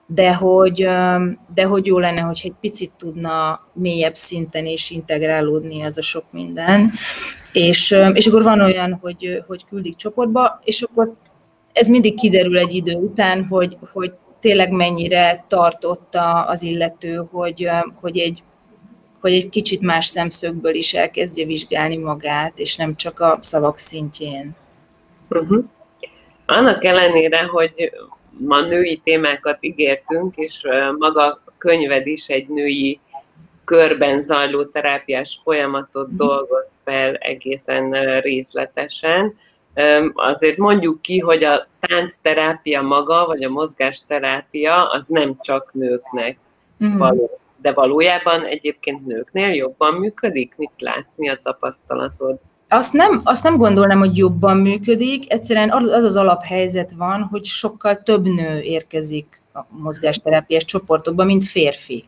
de 0.06 0.34
hogy, 0.34 0.86
um, 0.86 1.38
de 1.54 1.64
hogy 1.64 1.86
jó 1.86 1.98
lenne, 1.98 2.20
hogy 2.20 2.40
egy 2.44 2.54
picit 2.60 2.92
tudna 2.98 3.60
mélyebb 3.72 4.14
szinten 4.14 4.66
is 4.66 4.90
integrálódni 4.90 5.82
az 5.82 5.98
a 5.98 6.02
sok 6.02 6.24
minden. 6.30 6.92
És, 7.56 7.94
és 8.12 8.26
akkor 8.26 8.42
van 8.42 8.60
olyan, 8.60 8.98
hogy, 9.02 9.42
hogy 9.46 9.64
küldik 9.68 9.96
csoportba, 9.96 10.60
és 10.64 10.82
akkor 10.82 11.12
ez 11.72 11.88
mindig 11.88 12.14
kiderül 12.14 12.58
egy 12.58 12.74
idő 12.74 12.94
után, 12.94 13.44
hogy, 13.44 13.76
hogy 13.92 14.12
tényleg 14.40 14.70
mennyire 14.70 15.44
tartotta 15.48 16.42
az 16.42 16.62
illető, 16.62 17.26
hogy, 17.30 17.68
hogy 18.00 18.18
egy 18.18 18.42
hogy 19.20 19.32
egy 19.32 19.48
kicsit 19.48 19.80
más 19.80 20.06
szemszögből 20.06 20.74
is 20.74 20.94
elkezdje 20.94 21.44
vizsgálni 21.44 21.96
magát, 21.96 22.58
és 22.58 22.76
nem 22.76 22.96
csak 22.96 23.20
a 23.20 23.38
szavak 23.40 23.78
szintjén. 23.78 24.54
Uh-huh. 25.28 25.64
Annak 26.46 26.84
ellenére, 26.84 27.42
hogy 27.42 27.92
ma 28.38 28.60
női 28.60 29.00
témákat 29.04 29.58
ígértünk, 29.60 30.36
és 30.36 30.60
maga 30.98 31.22
a 31.22 31.52
könyved 31.58 32.06
is 32.06 32.26
egy 32.26 32.48
női 32.48 33.00
körben 33.66 34.22
zajló 34.22 34.64
terápiás 34.64 35.40
folyamatot 35.42 36.02
uh-huh. 36.02 36.16
dolgoz 36.16 36.66
fel 36.84 37.14
egészen 37.14 37.90
részletesen. 38.20 39.34
Azért 40.14 40.56
mondjuk 40.56 41.02
ki, 41.02 41.18
hogy 41.18 41.44
a 41.44 41.66
táncterápia 41.80 42.82
maga, 42.82 43.26
vagy 43.26 43.44
a 43.44 43.50
mozgásterápia 43.50 44.90
az 44.90 45.04
nem 45.08 45.36
csak 45.40 45.70
nőknek 45.72 46.38
uh-huh. 46.80 46.98
való 46.98 47.40
de 47.66 47.72
valójában 47.72 48.44
egyébként 48.44 49.06
nőknél 49.06 49.54
jobban 49.54 49.94
működik? 49.94 50.54
Mit 50.56 50.70
látsz, 50.78 51.12
mi 51.16 51.28
a 51.28 51.38
tapasztalatod? 51.42 52.38
Azt 52.68 52.92
nem, 52.92 53.20
azt 53.24 53.42
nem 53.42 53.56
gondolnám, 53.56 53.98
hogy 53.98 54.16
jobban 54.16 54.56
működik, 54.56 55.32
egyszerűen 55.32 55.70
az 55.70 56.04
az 56.04 56.16
alaphelyzet 56.16 56.92
van, 56.96 57.22
hogy 57.22 57.44
sokkal 57.44 57.96
több 57.96 58.24
nő 58.24 58.60
érkezik 58.60 59.42
a 59.52 59.60
mozgásterápiás 59.68 60.64
csoportokba, 60.64 61.24
mint 61.24 61.44
férfi. 61.44 62.04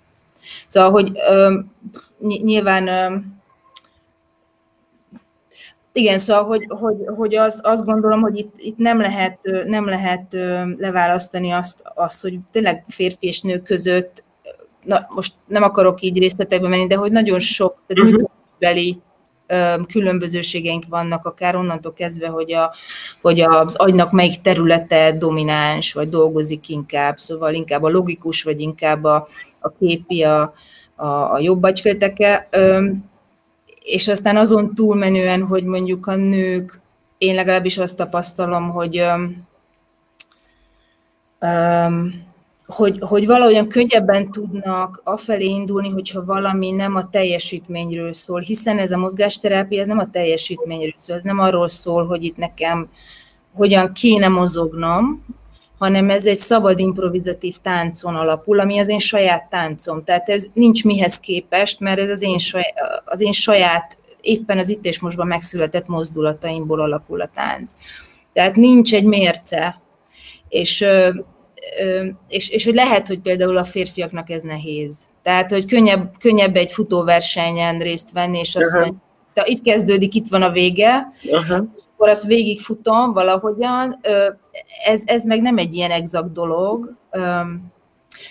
Szóval, 0.67 0.90
hogy 0.90 1.12
ö, 1.31 1.59
nyilván 2.19 2.88
ö, 2.88 3.17
igen, 5.93 6.19
szóval, 6.19 6.45
hogy, 6.45 6.67
hogy, 6.69 6.97
hogy 7.17 7.35
az, 7.35 7.61
azt 7.62 7.85
gondolom, 7.85 8.21
hogy 8.21 8.38
itt, 8.38 8.55
itt 8.57 8.76
nem 8.76 9.00
lehet, 9.00 9.38
nem 9.67 9.88
lehet 9.88 10.37
leválasztani 10.76 11.50
azt, 11.50 11.83
azt, 11.95 12.23
hogy 12.23 12.38
tényleg 12.52 12.85
férfi 12.88 13.26
és 13.26 13.40
nő 13.40 13.59
között 13.59 14.25
na, 14.88 15.07
most 15.09 15.35
nem 15.47 15.62
akarok 15.62 16.00
így 16.02 16.19
részletekbe 16.19 16.69
menni, 16.69 16.87
de 16.87 16.97
hogy 16.97 17.12
nagyon 17.12 17.38
sok, 17.38 17.83
tehát 17.87 18.05
uh-huh. 18.05 18.28
működésbeli 18.59 19.00
különbözőségeink 19.88 20.85
vannak, 20.88 21.25
akár 21.25 21.57
onnantól 21.57 21.93
kezdve, 21.93 22.28
hogy, 22.28 22.52
a, 22.52 22.75
hogy 23.21 23.40
az 23.40 23.75
agynak 23.75 24.12
melyik 24.12 24.40
területe 24.40 25.12
domináns, 25.12 25.93
vagy 25.93 26.09
dolgozik 26.09 26.69
inkább, 26.69 27.19
szóval 27.19 27.55
inkább 27.55 27.83
a 27.83 27.88
logikus, 27.88 28.43
vagy 28.43 28.61
inkább 28.61 29.05
a, 29.05 29.28
a 29.59 29.71
képi, 29.78 30.23
a, 30.23 30.52
a, 30.97 31.07
a 31.07 31.38
jobb 31.38 31.62
agyfélteke. 31.62 32.49
És 33.83 34.09
aztán 34.09 34.37
azon 34.37 34.75
túlmenően, 34.75 35.43
hogy 35.43 35.64
mondjuk 35.64 36.07
a 36.07 36.14
nők, 36.14 36.81
én 37.19 37.35
legalábbis 37.35 37.78
azt 37.78 37.97
tapasztalom, 37.97 38.71
hogy 38.71 39.02
um, 41.40 42.28
hogy, 42.69 42.99
hogy 43.01 43.27
valahogyan 43.27 43.69
könnyebben 43.69 44.31
tudnak 44.31 45.01
afelé 45.05 45.45
indulni, 45.45 45.89
hogyha 45.89 46.25
valami 46.25 46.71
nem 46.71 46.95
a 46.95 47.09
teljesítményről 47.11 48.13
szól, 48.13 48.41
hiszen 48.41 48.79
ez 48.79 48.91
a 48.91 48.97
mozgásterápia, 48.97 49.81
ez 49.81 49.87
nem 49.87 49.99
a 49.99 50.11
teljesítményről 50.11 50.93
szól, 50.97 51.17
ez 51.17 51.23
nem 51.23 51.39
arról 51.39 51.69
szól, 51.69 52.07
hogy 52.07 52.25
itt 52.25 52.37
nekem 52.37 52.89
hogyan 53.53 53.93
kéne 53.93 54.29
mozognom, 54.29 55.25
hanem 55.79 56.11
ez 56.11 56.27
egy 56.27 56.37
szabad 56.37 56.79
improvizatív 56.79 57.57
táncon 57.57 58.15
alapul, 58.15 58.61
ami 58.61 58.79
az 58.79 58.89
én 58.89 58.99
saját 58.99 59.49
táncom. 59.49 60.05
Tehát 60.05 60.29
ez 60.29 60.47
nincs 60.53 60.85
mihez 60.85 61.21
képest, 61.21 61.81
mert 61.81 61.99
ez 61.99 62.11
az 62.11 62.23
én 62.23 62.39
saját, 62.39 63.03
az 63.05 63.21
én 63.21 63.33
saját 63.33 63.99
éppen 64.21 64.59
az 64.59 64.69
itt 64.69 64.85
és 64.85 65.01
mostban 65.01 65.27
megszületett 65.27 65.87
mozdulataimból 65.87 66.81
alakul 66.81 67.21
a 67.21 67.31
tánc. 67.35 67.73
Tehát 68.33 68.57
nincs 68.57 68.95
egy 68.95 69.05
mérce, 69.05 69.81
és, 70.49 70.85
és, 72.29 72.49
és 72.49 72.65
hogy 72.65 72.75
lehet, 72.75 73.07
hogy 73.07 73.19
például 73.19 73.57
a 73.57 73.65
férfiaknak 73.65 74.31
ez 74.31 74.43
nehéz. 74.43 75.09
Tehát, 75.23 75.50
hogy 75.50 75.65
könnyebb, 75.65 76.15
könnyebb 76.19 76.57
egy 76.57 76.73
futóversenyen 76.73 77.79
részt 77.79 78.12
venni, 78.12 78.38
és 78.38 78.57
azt 78.57 78.73
mondani, 78.73 78.97
itt 79.45 79.62
kezdődik, 79.62 80.15
itt 80.15 80.29
van 80.29 80.43
a 80.43 80.50
vége, 80.50 81.12
uh-huh. 81.25 81.67
és 81.77 81.83
akkor 81.95 82.09
azt 82.09 82.25
végigfutom 82.25 83.12
valahogyan. 83.12 84.00
Ez, 84.85 85.03
ez 85.05 85.25
meg 85.25 85.41
nem 85.41 85.59
egy 85.59 85.75
ilyen 85.75 85.91
exakt 85.91 86.33
dolog. 86.33 86.97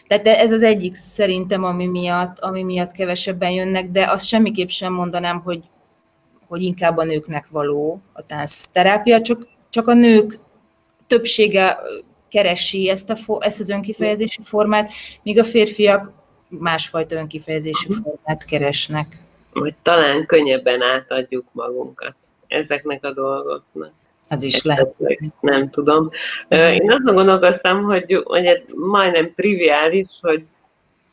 Tehát 0.07 0.27
ez 0.27 0.51
az 0.51 0.61
egyik 0.61 0.95
szerintem, 0.95 1.63
ami 1.63 1.85
miatt, 1.85 2.39
ami 2.39 2.63
miatt 2.63 2.91
kevesebben 2.91 3.51
jönnek, 3.51 3.89
de 3.89 4.11
azt 4.11 4.25
semmiképp 4.25 4.67
sem 4.67 4.93
mondanám, 4.93 5.41
hogy, 5.41 5.63
hogy 6.47 6.61
inkább 6.61 6.97
a 6.97 7.03
nőknek 7.03 7.47
való 7.49 8.01
a 8.13 8.25
táncterápia, 8.25 9.21
csak, 9.21 9.47
csak 9.69 9.87
a 9.87 9.93
nők 9.93 10.39
többsége 11.07 11.77
keresi 12.29 12.89
ezt, 12.89 13.09
a, 13.09 13.37
ezt 13.39 13.59
az 13.59 13.69
önkifejezési 13.69 14.41
formát, 14.43 14.91
míg 15.23 15.39
a 15.39 15.43
férfiak 15.43 16.11
másfajta 16.47 17.15
önkifejezési 17.15 17.87
formát 18.03 18.45
keresnek. 18.45 19.17
Hogy 19.53 19.75
talán 19.81 20.25
könnyebben 20.25 20.81
átadjuk 20.81 21.45
magunkat 21.51 22.15
ezeknek 22.47 23.05
a 23.05 23.13
dolgoknak. 23.13 23.91
Ez 24.27 24.43
is 24.43 24.63
lehet. 24.63 24.93
Nem 25.39 25.69
tudom. 25.69 26.09
Én 26.49 26.91
azt 26.91 27.03
gondolkoztam, 27.03 27.83
hogy, 27.83 28.21
hogy 28.23 28.65
majdnem 28.75 29.33
triviális, 29.35 30.07
hogy 30.21 30.43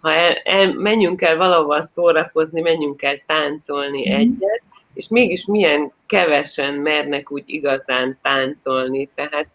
ha 0.01 0.13
el, 0.13 0.35
el, 0.45 0.73
menjünk 0.73 1.23
el 1.23 1.37
valahova 1.37 1.83
szórakozni, 1.95 2.61
menjünk 2.61 3.03
el 3.03 3.23
táncolni 3.27 4.09
mm. 4.09 4.13
egyet, 4.13 4.63
és 4.95 5.09
mégis 5.09 5.45
milyen 5.45 5.93
kevesen 6.07 6.75
mernek 6.75 7.31
úgy 7.31 7.43
igazán 7.47 8.19
táncolni. 8.23 9.09
Tehát 9.15 9.47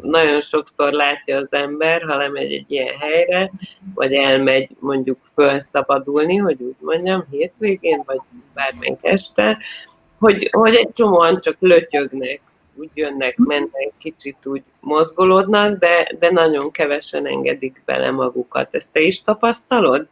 nagyon 0.00 0.40
sokszor 0.40 0.92
látja 0.92 1.36
az 1.36 1.52
ember, 1.52 2.02
ha 2.02 2.16
lemegy 2.16 2.52
egy 2.52 2.70
ilyen 2.70 2.96
helyre, 2.98 3.50
vagy 3.94 4.12
elmegy 4.12 4.68
mondjuk 4.78 5.18
fölszabadulni, 5.34 6.36
hogy 6.36 6.62
úgy 6.62 6.76
mondjam, 6.80 7.24
hétvégén, 7.30 8.02
vagy 8.06 8.20
bármelyik 8.54 8.98
este, 9.00 9.58
hogy, 10.18 10.48
hogy 10.52 10.74
egy 10.74 10.92
csomóan 10.92 11.40
csak 11.40 11.56
lötyögnek, 11.58 12.40
úgy 12.74 12.90
jönnek, 12.94 13.36
mennek, 13.36 13.92
kicsit 13.98 14.36
úgy 14.44 14.62
mozgolódnak, 14.80 15.78
de, 15.78 16.12
de 16.18 16.30
nagyon 16.30 16.70
kevesen 16.70 17.26
engedik 17.26 17.82
bele 17.84 18.10
magukat. 18.10 18.74
Ezt 18.74 18.92
te 18.92 19.00
is 19.00 19.22
tapasztalod? 19.22 20.08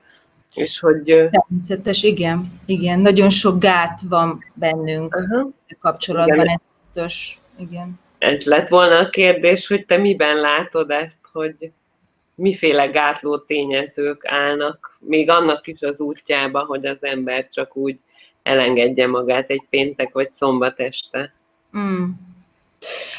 És 0.54 0.80
hogy... 0.80 1.02
Természetes, 1.04 2.02
igen. 2.02 2.60
Igen, 2.66 3.00
nagyon 3.00 3.30
sok 3.30 3.58
gát 3.58 4.00
van 4.08 4.44
bennünk 4.54 5.16
uh-huh. 5.16 5.52
kapcsolatban, 5.80 6.36
igen. 6.36 6.48
ez 6.48 6.60
biztos. 6.80 7.38
Igen. 7.58 8.04
Ez 8.26 8.44
lett 8.44 8.68
volna 8.68 8.98
a 8.98 9.10
kérdés, 9.10 9.66
hogy 9.66 9.86
te 9.86 9.96
miben 9.96 10.36
látod 10.36 10.90
ezt, 10.90 11.18
hogy 11.32 11.70
miféle 12.34 12.86
gátló 12.86 13.38
tényezők 13.38 14.26
állnak, 14.26 14.98
még 15.00 15.30
annak 15.30 15.66
is 15.66 15.80
az 15.80 16.00
útjába, 16.00 16.64
hogy 16.64 16.86
az 16.86 16.98
ember 17.00 17.48
csak 17.48 17.76
úgy 17.76 17.98
elengedje 18.42 19.06
magát 19.06 19.50
egy 19.50 19.62
péntek 19.70 20.12
vagy 20.12 20.30
szombat 20.30 20.80
este. 20.80 21.34
Mm. 21.78 22.04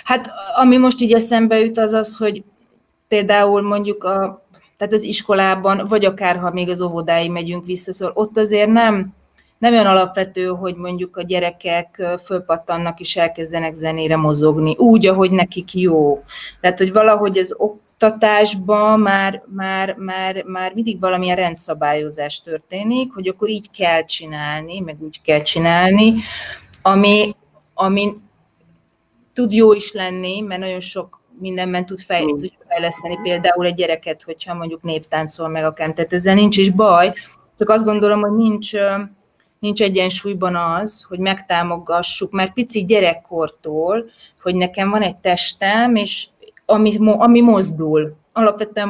Hát 0.04 0.30
ami 0.56 0.78
most 0.78 1.02
így 1.02 1.14
eszembe 1.14 1.60
jut, 1.60 1.78
az 1.78 1.94
az, 1.94 2.18
hogy 2.18 2.44
például 3.08 3.62
mondjuk 3.62 4.04
a, 4.04 4.46
tehát 4.78 4.94
az 4.94 5.04
iskolában, 5.04 5.86
vagy 5.88 6.06
akár 6.06 6.38
ha 6.38 6.52
még 6.52 6.70
az 6.70 6.82
óvodáig 6.82 7.32
megyünk 7.32 7.66
vissza, 7.66 7.94
szóval 7.94 8.14
ott 8.18 8.38
azért 8.38 8.70
nem, 8.70 9.14
nem 9.58 9.74
olyan 9.74 9.86
alapvető, 9.86 10.46
hogy 10.46 10.76
mondjuk 10.76 11.18
a 11.18 11.22
gyerekek 11.22 12.08
fölpattannak 12.24 13.00
és 13.00 13.16
elkezdenek 13.16 13.74
zenére 13.74 14.16
mozogni, 14.16 14.76
úgy, 14.78 15.08
ahogy 15.08 15.32
nekik 15.32 15.74
jó. 15.74 16.24
Tehát, 16.62 16.78
hogy 16.78 16.92
valahogy 16.92 17.38
az 17.38 17.56
oktatásban 17.58 19.00
már, 19.00 19.44
már, 19.56 19.96
már, 19.96 20.44
már 20.44 20.74
mindig 20.74 21.00
valamilyen 21.00 21.36
rendszabályozás 21.36 22.42
történik, 22.42 23.14
hogy 23.14 23.28
akkor 23.28 23.50
így 23.50 23.72
kell 23.78 24.06
csinálni, 24.06 24.80
meg 24.80 24.98
úgy 25.00 25.22
kell 25.22 25.42
csinálni, 25.42 26.14
ami, 26.82 27.36
ami 27.74 28.16
tud 29.34 29.54
jó 29.54 29.74
is 29.74 29.92
lenni, 29.92 30.40
mert 30.40 30.62
nagyon 30.62 30.80
sok 30.80 31.22
mindenben 31.40 31.86
tud 31.86 32.00
fej, 32.00 32.24
mm. 32.24 32.36
tud 32.36 32.52
fejleszteni, 32.68 33.20
például 33.24 33.66
egy 33.66 33.76
gyereket, 33.76 34.24
hogyha 34.24 34.54
mondjuk 34.54 34.82
néptáncol 34.82 35.48
meg 35.48 35.64
akár, 35.66 35.94
tehát 35.94 36.14
ezzel 36.14 36.36
nincs 36.36 36.58
is 36.58 36.70
baj, 36.70 37.14
csak 37.58 37.70
azt 37.70 37.86
gondolom, 37.86 38.22
hogy 38.22 38.32
nincs, 38.32 38.72
nincs 39.60 39.82
egyensúlyban 39.82 40.56
az, 40.56 41.06
hogy 41.10 41.20
megtámogassuk, 41.20 42.32
mert 42.32 42.54
pici 42.54 42.86
gyerekkortól, 42.86 44.10
hogy 44.42 44.56
nekem 44.56 44.90
van 44.90 45.02
egy 45.02 45.18
testem, 45.18 45.96
és 45.96 46.28
ami, 46.66 46.98
ami 47.00 47.42
mozdul, 47.42 48.16
alapvetően 48.34 48.90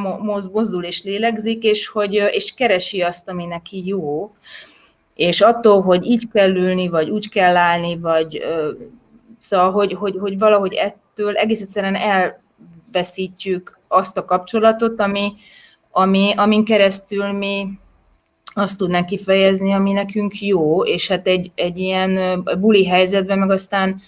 mozdul 0.51 0.83
és 0.83 1.03
lélegzik, 1.03 1.63
és, 1.63 1.87
hogy, 1.87 2.13
és 2.31 2.53
keresi 2.53 3.01
azt, 3.01 3.29
ami 3.29 3.45
neki 3.45 3.87
jó, 3.87 4.31
és 5.15 5.41
attól, 5.41 5.81
hogy 5.81 6.05
így 6.05 6.31
kell 6.31 6.55
ülni, 6.55 6.87
vagy 6.87 7.09
úgy 7.09 7.29
kell 7.29 7.55
állni, 7.55 7.97
vagy 7.99 8.45
szóval, 9.39 9.71
hogy, 9.71 9.93
hogy, 9.93 10.15
hogy 10.19 10.39
valahogy 10.39 10.73
ettől 10.73 11.35
egész 11.35 11.61
egyszerűen 11.61 11.95
elveszítjük 11.95 13.79
azt 13.87 14.17
a 14.17 14.25
kapcsolatot, 14.25 15.01
ami, 15.01 15.33
ami, 15.91 16.33
amin 16.35 16.65
keresztül 16.65 17.31
mi 17.31 17.67
azt 18.57 18.77
tudnánk 18.77 19.05
kifejezni, 19.05 19.73
ami 19.73 19.91
nekünk 19.91 20.41
jó, 20.41 20.83
és 20.83 21.07
hát 21.07 21.27
egy, 21.27 21.51
egy 21.55 21.77
ilyen 21.79 22.43
buli 22.59 22.85
helyzetben 22.85 23.37
meg 23.39 23.49
aztán 23.49 24.01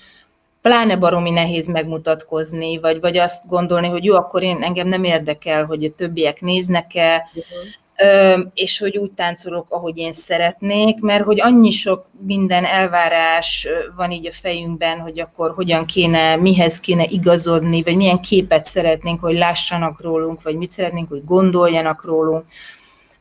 pláne 0.61 0.95
baromi 0.95 1.29
nehéz 1.29 1.67
megmutatkozni, 1.67 2.79
vagy, 2.79 2.99
vagy 2.99 3.17
azt 3.17 3.47
gondolni, 3.47 3.87
hogy 3.87 4.03
jó, 4.03 4.15
akkor 4.15 4.43
én 4.43 4.63
engem 4.63 4.87
nem 4.87 5.03
érdekel, 5.03 5.65
hogy 5.65 5.83
a 5.83 5.89
többiek 5.95 6.41
néznek-e, 6.41 7.29
uh-huh. 7.33 8.45
és 8.53 8.79
hogy 8.79 8.97
úgy 8.97 9.11
táncolok, 9.11 9.65
ahogy 9.69 9.97
én 9.97 10.13
szeretnék, 10.13 10.99
mert 10.99 11.23
hogy 11.23 11.41
annyi 11.41 11.69
sok 11.69 12.05
minden 12.25 12.65
elvárás 12.65 13.67
van 13.95 14.11
így 14.11 14.27
a 14.27 14.31
fejünkben, 14.31 14.99
hogy 14.99 15.19
akkor 15.19 15.51
hogyan 15.55 15.85
kéne, 15.85 16.35
mihez 16.35 16.79
kéne 16.79 17.05
igazodni, 17.09 17.81
vagy 17.83 17.95
milyen 17.95 18.19
képet 18.19 18.65
szeretnénk, 18.65 19.19
hogy 19.19 19.37
lássanak 19.37 20.01
rólunk, 20.01 20.41
vagy 20.41 20.55
mit 20.55 20.71
szeretnénk, 20.71 21.09
hogy 21.09 21.23
gondoljanak 21.25 22.05
rólunk 22.05 22.45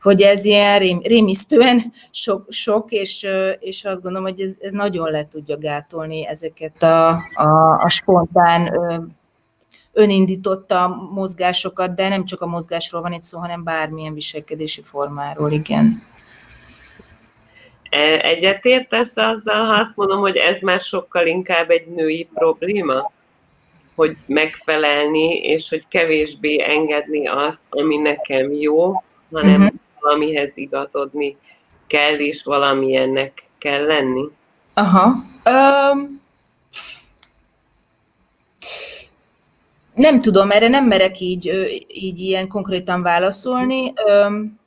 hogy 0.01 0.21
ez 0.21 0.45
ilyen 0.45 0.79
rém, 0.79 1.01
rémisztően 1.03 1.81
sok, 2.11 2.45
sok 2.49 2.91
és, 2.91 3.27
és 3.59 3.83
azt 3.85 4.01
gondolom, 4.01 4.27
hogy 4.27 4.41
ez, 4.41 4.55
ez 4.61 4.71
nagyon 4.71 5.11
le 5.11 5.27
tudja 5.27 5.57
gátolni 5.57 6.27
ezeket 6.27 6.83
a, 6.83 7.09
a, 7.33 7.81
a 7.81 7.89
spontán 7.89 8.71
önindította 9.93 11.09
mozgásokat, 11.11 11.95
de 11.95 12.09
nem 12.09 12.25
csak 12.25 12.41
a 12.41 12.47
mozgásról 12.47 13.01
van 13.01 13.13
itt 13.13 13.21
szó, 13.21 13.39
hanem 13.39 13.63
bármilyen 13.63 14.13
viselkedési 14.13 14.81
formáról, 14.83 15.51
igen. 15.51 16.03
E, 17.89 18.19
egyetértesz 18.19 19.17
azzal, 19.17 19.65
ha 19.65 19.73
azt 19.73 19.95
mondom, 19.95 20.19
hogy 20.19 20.35
ez 20.35 20.61
már 20.61 20.79
sokkal 20.79 21.27
inkább 21.27 21.69
egy 21.69 21.87
női 21.87 22.29
probléma? 22.33 23.11
Hogy 23.95 24.17
megfelelni, 24.25 25.35
és 25.35 25.69
hogy 25.69 25.85
kevésbé 25.87 26.61
engedni 26.61 27.27
azt, 27.27 27.63
ami 27.69 27.97
nekem 27.97 28.51
jó, 28.51 29.03
hanem 29.31 29.61
uh-huh 29.61 29.79
valamihez 30.01 30.57
igazodni 30.57 31.37
kell, 31.87 32.15
és 32.19 32.43
valamilyennek 32.43 33.43
kell 33.57 33.85
lenni? 33.85 34.25
Aha. 34.73 35.05
Um, 35.49 36.21
nem 39.93 40.19
tudom, 40.19 40.51
erre 40.51 40.67
nem 40.67 40.85
merek 40.85 41.19
így, 41.19 41.51
így 41.87 42.19
ilyen 42.19 42.47
konkrétan 42.47 43.01
válaszolni. 43.01 43.93
Um, 44.05 44.59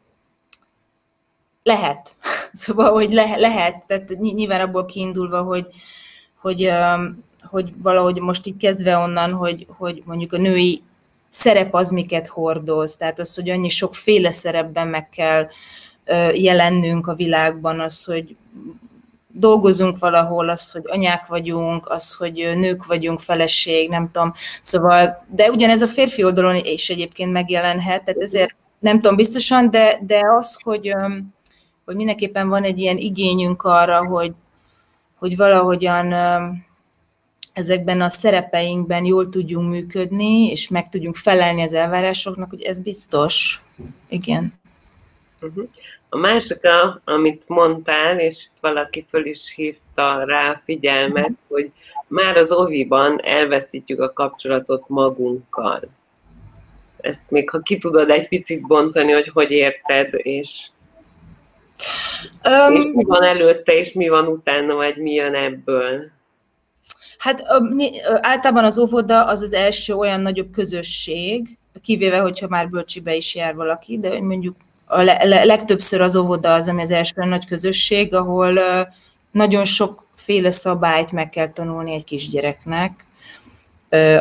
lehet. 1.63 2.17
Szóval, 2.53 2.93
hogy 2.93 3.13
le, 3.13 3.37
lehet, 3.37 3.87
tehát 3.87 4.09
nyilván 4.19 4.61
abból 4.61 4.85
kiindulva, 4.85 5.43
hogy, 5.43 5.67
hogy, 6.37 6.67
um, 6.67 7.25
hogy 7.43 7.73
valahogy 7.83 8.21
most 8.21 8.47
így 8.47 8.57
kezdve 8.57 8.97
onnan, 8.97 9.33
hogy, 9.33 9.67
hogy 9.69 10.03
mondjuk 10.05 10.33
a 10.33 10.39
női 10.39 10.83
szerep 11.33 11.75
az, 11.75 11.91
miket 11.91 12.27
hordoz. 12.27 12.97
Tehát 12.97 13.19
az, 13.19 13.35
hogy 13.35 13.51
annyi 13.51 13.69
sokféle 13.69 14.31
szerepben 14.31 14.89
meg 14.89 15.09
kell 15.09 15.49
jelennünk 16.35 17.07
a 17.07 17.15
világban, 17.15 17.81
az, 17.81 18.05
hogy 18.05 18.37
dolgozunk 19.29 19.99
valahol, 19.99 20.49
az, 20.49 20.71
hogy 20.71 20.83
anyák 20.85 21.27
vagyunk, 21.27 21.91
az, 21.91 22.15
hogy 22.15 22.53
nők 22.57 22.87
vagyunk, 22.87 23.21
feleség, 23.21 23.89
nem 23.89 24.11
tudom. 24.11 24.33
Szóval, 24.63 25.25
de 25.29 25.51
ugyanez 25.51 25.83
a 25.83 25.89
férfi 25.89 26.25
oldalon 26.25 26.57
is 26.57 26.91
egyébként 26.91 27.33
megjelenhet, 27.33 28.05
tehát 28.05 28.21
ezért 28.21 28.55
nem 28.79 29.01
tudom 29.01 29.17
biztosan, 29.17 29.71
de, 29.71 29.99
de 30.07 30.21
az, 30.39 30.59
hogy, 30.63 30.95
hogy 31.85 31.97
mindenképpen 31.97 32.49
van 32.49 32.65
egy 32.65 32.79
ilyen 32.79 32.97
igényünk 32.97 33.63
arra, 33.63 34.07
hogy, 34.07 34.33
hogy 35.19 35.37
valahogyan 35.37 36.15
ezekben 37.53 38.01
a 38.01 38.09
szerepeinkben 38.09 39.05
jól 39.05 39.29
tudjunk 39.29 39.71
működni, 39.71 40.51
és 40.51 40.69
meg 40.69 40.89
tudjunk 40.89 41.17
felelni 41.17 41.63
az 41.63 41.73
elvárásoknak, 41.73 42.51
hogy 42.51 42.63
ez 42.63 42.79
biztos. 42.79 43.63
Igen. 44.09 44.53
Uh-huh. 45.41 45.69
A 46.09 46.17
másik, 46.17 46.61
amit 47.05 47.43
mondtál, 47.47 48.19
és 48.19 48.47
valaki 48.61 49.07
föl 49.09 49.27
is 49.27 49.53
hívta 49.55 50.25
rá 50.25 50.51
a 50.51 50.61
figyelmet, 50.65 51.23
uh-huh. 51.23 51.49
hogy 51.49 51.71
már 52.07 52.37
az 52.37 52.51
oviban 52.51 53.21
elveszítjük 53.25 54.01
a 54.01 54.13
kapcsolatot 54.13 54.89
magunkkal. 54.89 55.81
Ezt 57.01 57.31
még 57.31 57.51
ha 57.51 57.61
ki 57.61 57.79
tudod 57.79 58.11
egy 58.11 58.29
picit 58.29 58.67
bontani, 58.67 59.13
hogy 59.13 59.29
hogy 59.29 59.51
érted, 59.51 60.09
és, 60.13 60.67
um, 62.69 62.77
és 62.77 62.85
mi 62.95 63.05
van 63.05 63.23
előtte, 63.23 63.73
és 63.73 63.93
mi 63.93 64.09
van 64.09 64.27
utána, 64.27 64.75
vagy 64.75 64.97
mi 64.97 65.13
jön 65.13 65.35
ebből. 65.35 66.11
Hát 67.23 67.45
általában 68.21 68.65
az 68.65 68.79
óvoda 68.79 69.25
az 69.25 69.43
az 69.43 69.53
első 69.53 69.95
olyan 69.95 70.21
nagyobb 70.21 70.51
közösség, 70.51 71.59
kivéve, 71.83 72.19
hogyha 72.19 72.49
már 72.49 72.69
bölcsibe 72.69 73.15
is 73.15 73.35
jár 73.35 73.55
valaki, 73.55 73.99
de 73.99 74.21
mondjuk 74.21 74.57
a 74.87 75.03
legtöbbször 75.45 76.01
az 76.01 76.17
óvoda 76.17 76.55
az, 76.55 76.69
ami 76.69 76.83
az 76.83 76.91
első 76.91 77.25
nagy 77.25 77.47
közösség, 77.47 78.15
ahol 78.15 78.61
nagyon 79.31 79.65
sokféle 79.65 80.51
szabályt 80.51 81.13
meg 81.13 81.31
kell 81.31 81.49
tanulni 81.49 81.93
egy 81.93 82.05
kisgyereknek, 82.05 83.07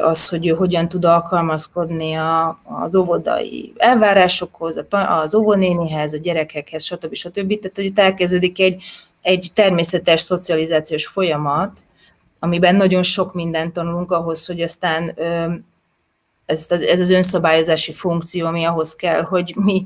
az, 0.01 0.29
hogy 0.29 0.47
ő 0.47 0.51
hogyan 0.51 0.89
tud 0.89 1.05
alkalmazkodni 1.05 2.13
a, 2.13 2.61
az 2.63 2.95
óvodai 2.95 3.73
elvárásokhoz, 3.77 4.83
az 4.89 5.35
óvonénihez, 5.35 6.13
a 6.13 6.17
gyerekekhez, 6.17 6.83
stb. 6.83 7.13
stb. 7.13 7.59
Tehát, 7.59 7.75
hogy 7.75 7.85
itt 7.85 7.99
elkezdődik 7.99 8.59
egy, 8.59 8.83
egy 9.21 9.49
természetes 9.53 10.21
szocializációs 10.21 11.07
folyamat, 11.07 11.83
amiben 12.43 12.75
nagyon 12.75 13.04
sok 13.04 13.34
mindent 13.34 13.73
tanulunk 13.73 14.12
ahhoz, 14.12 14.45
hogy 14.45 14.62
aztán 14.62 15.13
ez, 16.45 16.65
ez 16.69 16.99
az 16.99 17.10
önszabályozási 17.10 17.93
funkció, 17.93 18.45
ami 18.47 18.63
ahhoz 18.63 18.95
kell, 18.95 19.21
hogy 19.21 19.54
mi 19.56 19.84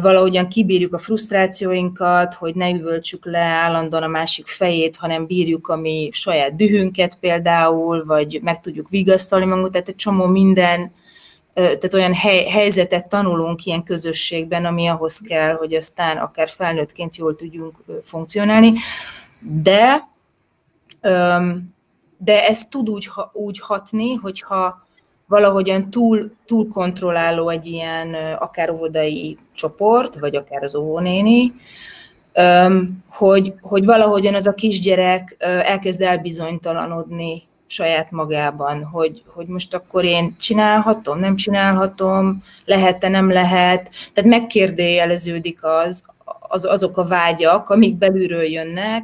valahogyan 0.00 0.48
kibírjuk 0.48 0.94
a 0.94 0.98
frusztrációinkat, 0.98 2.34
hogy 2.34 2.54
ne 2.54 2.70
üvöltsük 2.70 3.24
le 3.24 3.38
állandóan 3.38 4.02
a 4.02 4.06
másik 4.06 4.46
fejét, 4.46 4.96
hanem 4.96 5.26
bírjuk 5.26 5.68
a 5.68 5.76
mi 5.76 6.08
saját 6.12 6.56
dühünket 6.56 7.16
például, 7.20 8.04
vagy 8.04 8.40
meg 8.42 8.60
tudjuk 8.60 8.88
vigasztalni 8.88 9.44
magunkat, 9.44 9.72
tehát 9.72 9.88
egy 9.88 9.94
csomó 9.94 10.26
minden, 10.26 10.92
tehát 11.54 11.94
olyan 11.94 12.14
hely, 12.14 12.44
helyzetet 12.44 13.08
tanulunk 13.08 13.64
ilyen 13.64 13.82
közösségben, 13.82 14.64
ami 14.64 14.86
ahhoz 14.86 15.18
kell, 15.18 15.54
hogy 15.54 15.74
aztán 15.74 16.16
akár 16.16 16.48
felnőttként 16.48 17.16
jól 17.16 17.36
tudjunk 17.36 17.76
funkcionálni, 18.04 18.72
de 19.62 20.10
de 22.18 22.46
ez 22.48 22.68
tud 22.68 22.88
úgy, 22.88 23.10
úgy 23.32 23.58
hatni, 23.58 24.14
hogyha 24.14 24.86
valahogyan 25.26 25.90
túl, 25.90 26.32
túl 26.46 26.68
kontrolláló 26.68 27.48
egy 27.48 27.66
ilyen 27.66 28.14
akár 28.38 28.70
óvodai 28.70 29.38
csoport, 29.52 30.18
vagy 30.18 30.36
akár 30.36 30.62
az 30.62 30.74
óvónéni, 30.74 31.52
hogy, 33.08 33.54
hogy 33.60 33.84
valahogyan 33.84 34.34
az 34.34 34.46
a 34.46 34.54
kisgyerek 34.54 35.36
elkezd 35.38 36.00
elbizonytalanodni 36.00 37.42
saját 37.66 38.10
magában, 38.10 38.84
hogy, 38.84 39.22
hogy 39.26 39.46
most 39.46 39.74
akkor 39.74 40.04
én 40.04 40.36
csinálhatom, 40.40 41.18
nem 41.18 41.36
csinálhatom, 41.36 42.42
lehet-e, 42.64 43.08
nem 43.08 43.30
lehet. 43.30 43.90
Tehát 44.12 44.30
megkérdőjeleződik 44.30 45.64
az, 45.64 46.04
az, 46.48 46.64
azok 46.64 46.96
a 46.96 47.04
vágyak, 47.04 47.70
amik 47.70 47.96
belülről 47.96 48.42
jönnek, 48.42 49.02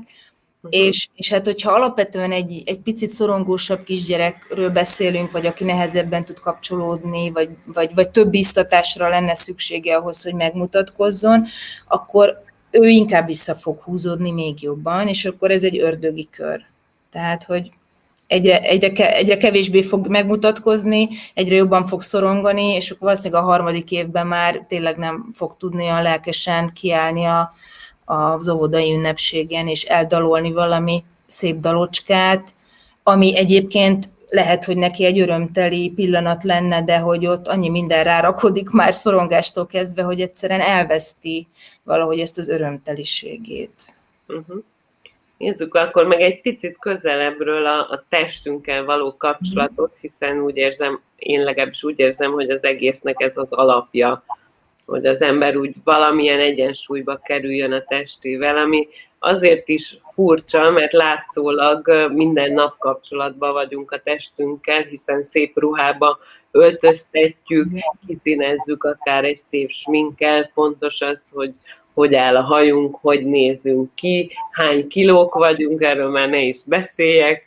Uh-huh. 0.63 0.87
És, 0.87 1.09
és 1.15 1.31
hát, 1.31 1.45
hogyha 1.45 1.73
alapvetően 1.73 2.33
egy, 2.33 2.63
egy 2.67 2.79
picit 2.79 3.11
szorongósabb 3.11 3.83
kisgyerekről 3.83 4.71
beszélünk, 4.71 5.31
vagy 5.31 5.47
aki 5.47 5.65
nehezebben 5.65 6.25
tud 6.25 6.41
kapcsolódni, 6.41 7.31
vagy, 7.31 7.49
vagy, 7.65 7.95
vagy 7.95 8.09
több 8.09 8.31
biztatásra 8.31 9.09
lenne 9.09 9.35
szüksége 9.35 9.97
ahhoz, 9.97 10.23
hogy 10.23 10.35
megmutatkozzon, 10.35 11.47
akkor 11.87 12.43
ő 12.71 12.89
inkább 12.89 13.27
vissza 13.27 13.55
fog 13.55 13.81
húzódni 13.81 14.31
még 14.31 14.63
jobban, 14.63 15.09
és 15.09 15.25
akkor 15.25 15.51
ez 15.51 15.63
egy 15.63 15.79
ördögi 15.79 16.29
kör. 16.31 16.61
Tehát, 17.13 17.45
hogy 17.45 17.71
egyre, 18.27 18.61
egyre, 18.61 19.15
egyre 19.15 19.37
kevésbé 19.37 19.83
fog 19.83 20.09
megmutatkozni, 20.09 21.09
egyre 21.35 21.55
jobban 21.55 21.87
fog 21.87 22.03
szorongani, 22.03 22.75
és 22.75 22.91
akkor 22.91 23.09
valószínűleg 23.09 23.43
a 23.43 23.47
harmadik 23.47 23.91
évben 23.91 24.27
már 24.27 24.65
tényleg 24.69 24.97
nem 24.97 25.31
fog 25.35 25.57
tudni 25.57 25.89
a 25.89 26.03
lelkesen 26.03 26.73
kiállni 26.73 27.25
a, 27.25 27.53
az 28.09 28.49
óvodai 28.49 28.93
ünnepségen, 28.93 29.69
és 29.69 29.83
eldalolni 29.83 30.53
valami 30.53 31.05
szép 31.27 31.57
dalocskát, 31.57 32.55
ami 33.03 33.37
egyébként 33.37 34.09
lehet, 34.31 34.65
hogy 34.65 34.77
neki 34.77 35.05
egy 35.05 35.19
örömteli 35.19 35.93
pillanat 35.95 36.45
lenne, 36.45 36.83
de 36.83 36.99
hogy 36.99 37.27
ott 37.27 37.49
annyi 37.49 37.69
minden 37.69 38.05
rárakodik 38.05 38.71
már 38.71 38.95
szorongástól 38.95 39.67
kezdve, 39.67 40.03
hogy 40.03 40.21
egyszerűen 40.21 40.61
elveszti 40.61 41.47
valahogy 41.83 42.21
ezt 42.21 42.39
az 42.39 42.49
örömteliségét. 42.49 43.95
Uh-huh. 44.29 44.63
Nézzük 45.39 45.75
akkor 45.75 46.07
meg 46.07 46.21
egy 46.21 46.41
picit 46.41 46.79
közelebbről 46.79 47.67
a, 47.67 47.79
a 47.79 48.05
testünkkel 48.09 48.85
való 48.85 49.17
kapcsolatot, 49.17 49.97
hiszen 50.01 50.41
úgy 50.41 50.57
érzem, 50.57 51.01
én 51.17 51.43
legalábbis 51.43 51.85
úgy 51.85 51.99
érzem, 51.99 52.33
hogy 52.33 52.51
az 52.51 52.65
egésznek 52.65 53.21
ez 53.21 53.37
az 53.37 53.53
alapja 53.53 54.25
hogy 54.89 55.07
az 55.07 55.23
ember 55.23 55.57
úgy 55.57 55.75
valamilyen 55.85 56.41
egyensúlyba 56.41 57.17
kerüljön 57.17 57.73
a 57.73 57.85
testével, 57.85 58.57
ami 58.57 58.89
azért 59.19 59.69
is 59.69 59.99
furcsa, 60.15 60.71
mert 60.71 60.93
látszólag 60.93 62.11
minden 62.13 62.53
nap 62.53 62.79
kapcsolatban 62.79 63.53
vagyunk 63.53 63.91
a 63.91 64.01
testünkkel, 64.05 64.83
hiszen 64.83 65.25
szép 65.25 65.59
ruhába 65.59 66.19
öltöztetjük, 66.51 67.69
kiszínezzük 68.07 68.85
akár 68.85 69.25
egy 69.25 69.37
szép 69.37 69.71
sminkkel, 69.71 70.51
fontos 70.55 71.01
az, 71.01 71.23
hogy 71.33 71.53
hogy 71.95 72.15
áll 72.15 72.37
a 72.37 72.43
hajunk, 72.43 72.97
hogy 73.01 73.25
nézünk 73.27 73.95
ki, 73.95 74.31
hány 74.51 74.89
kilók 74.89 75.35
vagyunk, 75.35 75.83
erről 75.83 76.11
már 76.11 76.29
ne 76.29 76.41
is 76.41 76.59
beszéljek, 76.65 77.43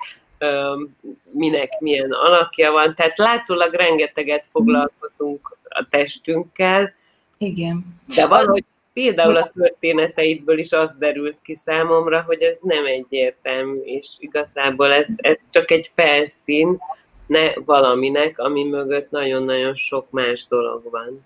minek 1.32 1.80
milyen 1.80 2.12
alakja 2.12 2.71
van. 2.71 2.95
Tehát 2.95 3.17
látszólag 3.17 3.73
rengeteget 3.73 4.45
foglalkozunk 4.51 5.58
a 5.69 5.88
testünkkel, 5.89 6.93
igen. 7.41 7.86
De 8.15 8.27
valahogy 8.27 8.63
például 8.93 9.36
a 9.36 9.51
történeteidből 9.56 10.60
is 10.60 10.71
az 10.71 10.91
derült 10.99 11.38
ki 11.43 11.56
számomra, 11.56 12.23
hogy 12.27 12.41
ez 12.41 12.58
nem 12.62 12.86
egyértelmű, 12.86 13.80
és 13.84 14.08
igazából 14.17 14.91
ez, 14.91 15.08
ez 15.15 15.38
csak 15.49 15.71
egy 15.71 15.91
felszín 15.95 16.80
ne 17.27 17.54
valaminek, 17.65 18.39
ami 18.39 18.63
mögött 18.63 19.12
nagyon-nagyon 19.12 19.75
sok 19.75 20.10
más 20.10 20.45
dolog 20.49 20.89
van. 20.91 21.25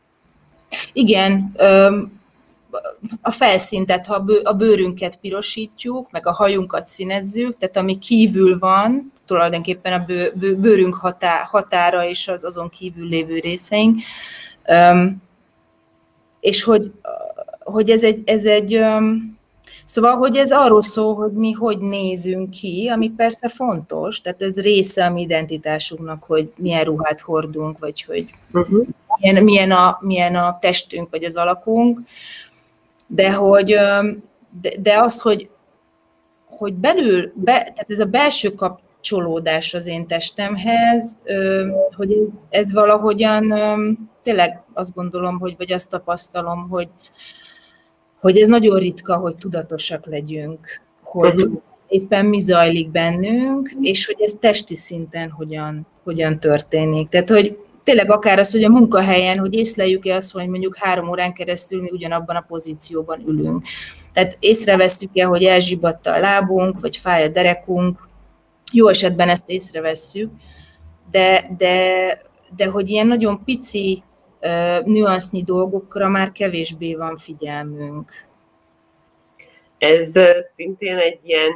Igen, 0.94 1.56
a 3.22 3.32
felszín, 3.32 3.86
tehát 3.86 4.06
ha 4.06 4.26
a 4.44 4.54
bőrünket 4.54 5.16
pirosítjuk, 5.16 6.12
meg 6.12 6.28
a 6.28 6.32
hajunkat 6.32 6.88
színezzük, 6.88 7.58
tehát 7.58 7.78
ami 7.78 7.98
kívül 7.98 8.60
van, 8.60 9.14
tulajdonképpen 9.26 9.94
a 9.94 10.06
bőrünk 10.58 10.96
határa 11.44 12.08
és 12.08 12.28
az 12.28 12.44
azon 12.44 12.70
kívül 12.70 13.08
lévő 13.08 13.40
részeink, 13.40 14.00
és 16.46 16.64
hogy, 16.64 16.92
hogy 17.60 17.90
ez 17.90 18.04
egy, 18.04 18.22
ez 18.26 18.46
egy 18.46 18.84
Szóval, 19.88 20.16
hogy 20.16 20.36
ez 20.36 20.52
arról 20.52 20.82
szól, 20.82 21.16
hogy 21.16 21.32
mi 21.32 21.52
hogy 21.52 21.78
nézünk 21.78 22.50
ki, 22.50 22.88
ami 22.94 23.10
persze 23.10 23.48
fontos, 23.48 24.22
tehát 24.22 24.42
ez 24.42 24.60
része 24.60 25.06
a 25.06 25.10
mi 25.10 25.22
identitásunknak, 25.22 26.24
hogy 26.24 26.52
milyen 26.56 26.84
ruhát 26.84 27.22
hordunk, 27.22 27.80
vagy 27.80 28.04
hogy 28.04 28.30
uh-huh. 28.54 28.86
milyen, 29.20 29.44
milyen, 29.44 29.72
a, 29.72 29.98
milyen 30.02 30.36
a 30.36 30.58
testünk, 30.60 31.10
vagy 31.10 31.24
az 31.24 31.36
alakunk, 31.36 32.00
de 33.08 33.34
hogy 33.34 33.66
de, 34.62 34.72
de 34.80 35.00
az, 35.00 35.22
hogy, 35.22 35.50
hogy 36.46 36.74
belül, 36.74 37.32
be, 37.36 37.54
tehát 37.54 37.86
ez 37.92 38.00
a 38.00 38.06
belső 38.06 38.54
kapcsolódás 39.06 39.74
az 39.74 39.88
én 39.88 40.08
testemhez, 40.08 41.18
hogy 41.96 42.18
ez, 42.50 42.74
valahogyan 42.74 43.54
tényleg 44.24 44.64
azt 44.74 44.94
gondolom, 44.94 45.40
hogy, 45.40 45.56
vagy 45.58 45.72
azt 45.72 45.90
tapasztalom, 45.90 46.70
hogy, 46.70 46.90
hogy 48.20 48.38
ez 48.38 48.48
nagyon 48.48 48.78
ritka, 48.78 49.16
hogy 49.16 49.36
tudatosak 49.36 50.06
legyünk, 50.06 50.82
hogy 51.04 51.50
éppen 51.88 52.26
mi 52.26 52.40
zajlik 52.40 52.90
bennünk, 52.90 53.76
és 53.82 54.06
hogy 54.06 54.22
ez 54.22 54.34
testi 54.40 54.76
szinten 54.76 55.30
hogyan, 55.30 55.88
hogyan 56.04 56.40
történik. 56.40 57.10
Tehát, 57.10 57.30
hogy 57.30 57.58
tényleg 57.84 58.12
akár 58.12 58.40
az, 58.40 58.52
hogy 58.52 58.64
a 58.64 58.70
munkahelyen, 58.70 59.40
hogy 59.40 59.56
észleljük-e 59.56 60.16
azt, 60.16 60.32
hogy 60.32 60.48
mondjuk 60.48 60.76
három 60.76 61.10
órán 61.10 61.34
keresztül 61.34 61.82
mi 61.82 61.90
ugyanabban 61.92 62.36
a 62.36 62.46
pozícióban 62.48 63.24
ülünk. 63.28 63.66
Tehát 64.14 64.38
észrevesszük-e, 64.40 65.26
hogy 65.26 65.44
elzsibadta 65.44 66.14
a 66.14 66.20
lábunk, 66.20 66.80
vagy 66.80 66.98
fáj 66.98 67.24
a 67.24 67.28
derekunk. 67.28 68.14
Jó 68.76 68.88
esetben 68.88 69.30
ezt 69.30 69.50
észrevesszük, 69.50 70.32
de, 71.12 71.56
de, 71.58 72.22
de 72.56 72.70
hogy 72.70 72.90
ilyen 72.90 73.08
nagyon 73.08 73.44
pici 73.44 74.04
nüansznyi 74.84 75.44
dolgokra 75.44 76.08
már 76.08 76.32
kevésbé 76.32 76.96
van 76.96 77.18
figyelmünk. 77.18 78.12
Ez 79.78 80.12
szintén 80.56 80.98
egy 80.98 81.20
ilyen 81.24 81.52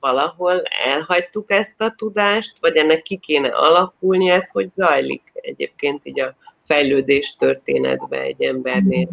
valahol 0.00 0.62
elhagytuk 0.86 1.50
ezt 1.50 1.80
a 1.80 1.94
tudást, 1.96 2.56
vagy 2.60 2.76
ennek 2.76 3.02
ki 3.02 3.16
kéne 3.16 3.48
alakulni, 3.48 4.30
ez 4.30 4.50
hogy 4.50 4.70
zajlik 4.70 5.22
egyébként 5.34 6.00
így 6.04 6.20
a 6.20 6.36
fejlődés 6.64 7.36
történetbe 7.38 8.20
egy 8.20 8.42
embernél? 8.42 9.08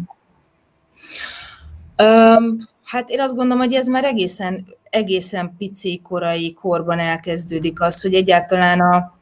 Um, 2.02 2.58
hát 2.84 3.10
én 3.10 3.20
azt 3.20 3.34
gondolom, 3.36 3.62
hogy 3.64 3.74
ez 3.74 3.86
már 3.86 4.04
egészen, 4.04 4.66
egészen 4.90 5.54
pici, 5.58 6.00
korai 6.04 6.52
korban 6.52 6.98
elkezdődik 6.98 7.80
az, 7.80 8.02
hogy 8.02 8.14
egyáltalán 8.14 8.80
a, 8.80 9.18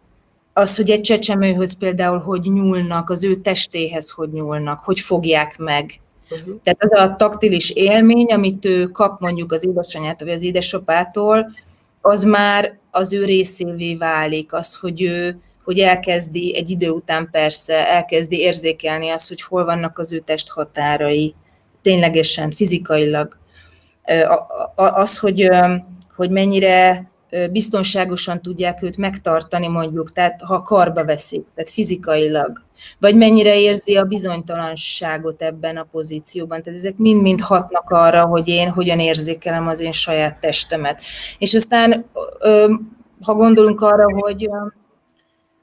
az, 0.53 0.77
hogy 0.77 0.91
egy 0.91 1.01
csecsemőhöz 1.01 1.77
például 1.79 2.19
hogy 2.19 2.41
nyúlnak, 2.43 3.11
az 3.11 3.25
ő 3.25 3.41
testéhez 3.41 4.11
hogy 4.11 4.33
nyúlnak, 4.33 4.81
hogy 4.85 5.01
fogják 5.01 5.59
meg. 5.59 6.01
Uh-huh. 6.31 6.61
Tehát 6.63 6.83
az 6.83 6.93
a 6.93 7.17
taktilis 7.17 7.71
élmény, 7.71 8.33
amit 8.33 8.65
ő 8.65 8.87
kap 8.87 9.21
mondjuk 9.21 9.53
az 9.53 9.67
édesanyától 9.67 10.29
vagy 10.29 10.37
az 10.37 10.43
édesapától, 10.43 11.51
az 12.01 12.25
már 12.25 12.79
az 12.91 13.13
ő 13.13 13.25
részévé 13.25 13.95
válik, 13.95 14.53
az, 14.53 14.77
hogy 14.77 15.03
ő 15.03 15.41
hogy 15.69 15.79
elkezdi 15.79 16.57
egy 16.57 16.71
idő 16.71 16.91
után 16.91 17.29
persze, 17.31 17.89
elkezdi 17.89 18.39
érzékelni 18.39 19.09
azt, 19.09 19.29
hogy 19.29 19.43
hol 19.43 19.65
vannak 19.65 19.99
az 19.99 20.13
ő 20.13 20.19
test 20.19 20.49
határai, 20.49 21.35
ténylegesen, 21.83 22.51
fizikailag. 22.51 23.37
Az, 24.75 25.19
hogy, 25.19 25.49
hogy 26.17 26.31
mennyire 26.31 27.11
biztonságosan 27.51 28.43
tudják 28.43 28.83
őt 28.83 28.97
megtartani 28.97 29.69
mondjuk, 29.69 30.13
tehát 30.13 30.43
ha 30.43 30.63
karba 30.63 31.05
veszik, 31.05 31.47
tehát 31.55 31.71
fizikailag, 31.71 32.63
vagy 32.99 33.17
mennyire 33.17 33.59
érzi 33.61 33.97
a 33.97 34.05
bizonytalanságot 34.05 35.43
ebben 35.43 35.77
a 35.77 35.89
pozícióban. 35.91 36.63
Tehát 36.63 36.79
ezek 36.79 36.97
mind-mind 36.97 37.41
hatnak 37.41 37.91
arra, 37.91 38.25
hogy 38.25 38.49
én 38.49 38.71
hogyan 38.71 39.01
érzékelem 39.01 39.69
az 39.69 39.81
én 39.81 39.93
saját 39.93 40.41
testemet. 40.41 41.01
És 41.39 41.55
aztán, 41.55 42.05
ha 43.23 43.35
gondolunk 43.35 43.81
arra, 43.81 44.13
hogy, 44.13 44.51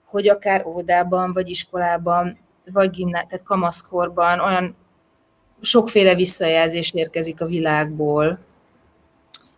hogy 0.05 0.29
akár 0.29 0.65
óvodában, 0.65 1.34
vagy 1.34 1.49
iskolában, 1.49 2.38
vagy 2.73 2.89
gimná, 2.89 3.21
tehát 3.21 3.45
kamaszkorban 3.45 4.39
olyan 4.39 4.75
sokféle 5.61 6.15
visszajelzés 6.15 6.91
érkezik 6.93 7.41
a 7.41 7.45
világból, 7.45 8.39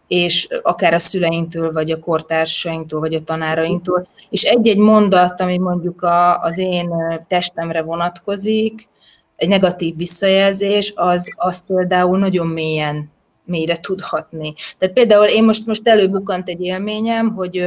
és 0.08 0.48
akár 0.62 0.94
a 0.94 1.00
szüleinktől, 1.00 1.72
vagy 1.72 1.92
a 1.92 2.00
kortársainktól, 2.00 3.00
vagy 3.00 3.14
a 3.14 3.24
tanárainktól, 3.24 4.08
és 4.30 4.44
egy-egy 4.44 4.78
mondat, 4.78 5.42
ami 5.42 5.58
mondjuk 5.58 6.02
a, 6.02 6.40
az 6.40 6.58
én 6.58 6.90
testemre 7.28 7.82
vonatkozik, 7.82 8.88
egy 9.36 9.48
negatív 9.48 9.96
visszajelzés, 9.96 10.94
az, 10.96 11.34
az 11.36 11.64
például 11.66 12.18
nagyon 12.18 12.48
mélyen, 12.48 13.10
mélyre 13.46 13.78
tudhatni. 13.78 14.54
Tehát 14.78 14.96
például 14.96 15.26
én 15.26 15.44
most, 15.44 15.66
most 15.66 15.88
előbukant 15.88 16.50
egy 16.50 16.62
élményem, 16.62 17.34
hogy, 17.34 17.66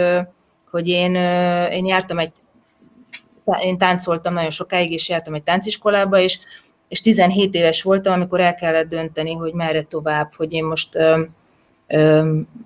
hogy 0.71 0.89
én, 0.89 1.15
én 1.73 1.87
jártam 1.87 2.19
egy, 2.19 2.33
én 3.63 3.79
táncoltam 3.79 4.35
nagyon 4.35 4.51
sokáig, 4.51 4.93
és 4.93 5.09
jártam 5.09 5.35
egy 5.35 5.43
tánciskolába, 5.43 6.19
és, 6.19 6.39
és 6.91 7.01
17 7.01 7.55
éves 7.55 7.83
voltam, 7.83 8.13
amikor 8.13 8.41
el 8.41 8.55
kellett 8.55 8.89
dönteni, 8.89 9.35
hogy 9.35 9.53
merre 9.53 9.83
tovább, 9.83 10.35
hogy 10.37 10.53
én 10.53 10.65
most 10.65 10.99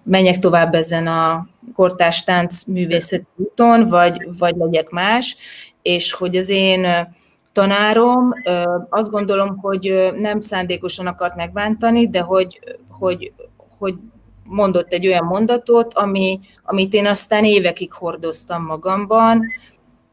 menjek 0.03 0.39
tovább 0.39 0.75
ezen 0.75 1.07
a 1.07 1.49
kortárs 1.75 2.25
tánc 2.25 2.65
művészeti 2.65 3.27
úton, 3.37 3.89
vagy, 3.89 4.29
vagy 4.39 4.57
legyek 4.57 4.91
más, 4.91 5.37
és 5.83 6.13
hogy 6.13 6.37
az 6.37 6.49
én 6.49 6.87
tanárom 7.53 8.35
azt 8.89 9.11
gondolom, 9.11 9.59
hogy 9.59 10.11
nem 10.15 10.41
szándékosan 10.41 11.07
akart 11.07 11.37
megbántani, 11.37 12.09
de 12.09 12.21
hogy, 12.21 12.61
hogy, 12.89 13.33
hogy 13.79 13.95
mondott 14.45 14.93
egy 14.93 15.07
olyan 15.07 15.25
mondatot, 15.25 15.95
ami, 15.95 16.41
amit 16.63 16.93
én 16.93 17.07
aztán 17.07 17.45
évekig 17.45 17.93
hordoztam 17.93 18.65
magamban, 18.65 19.47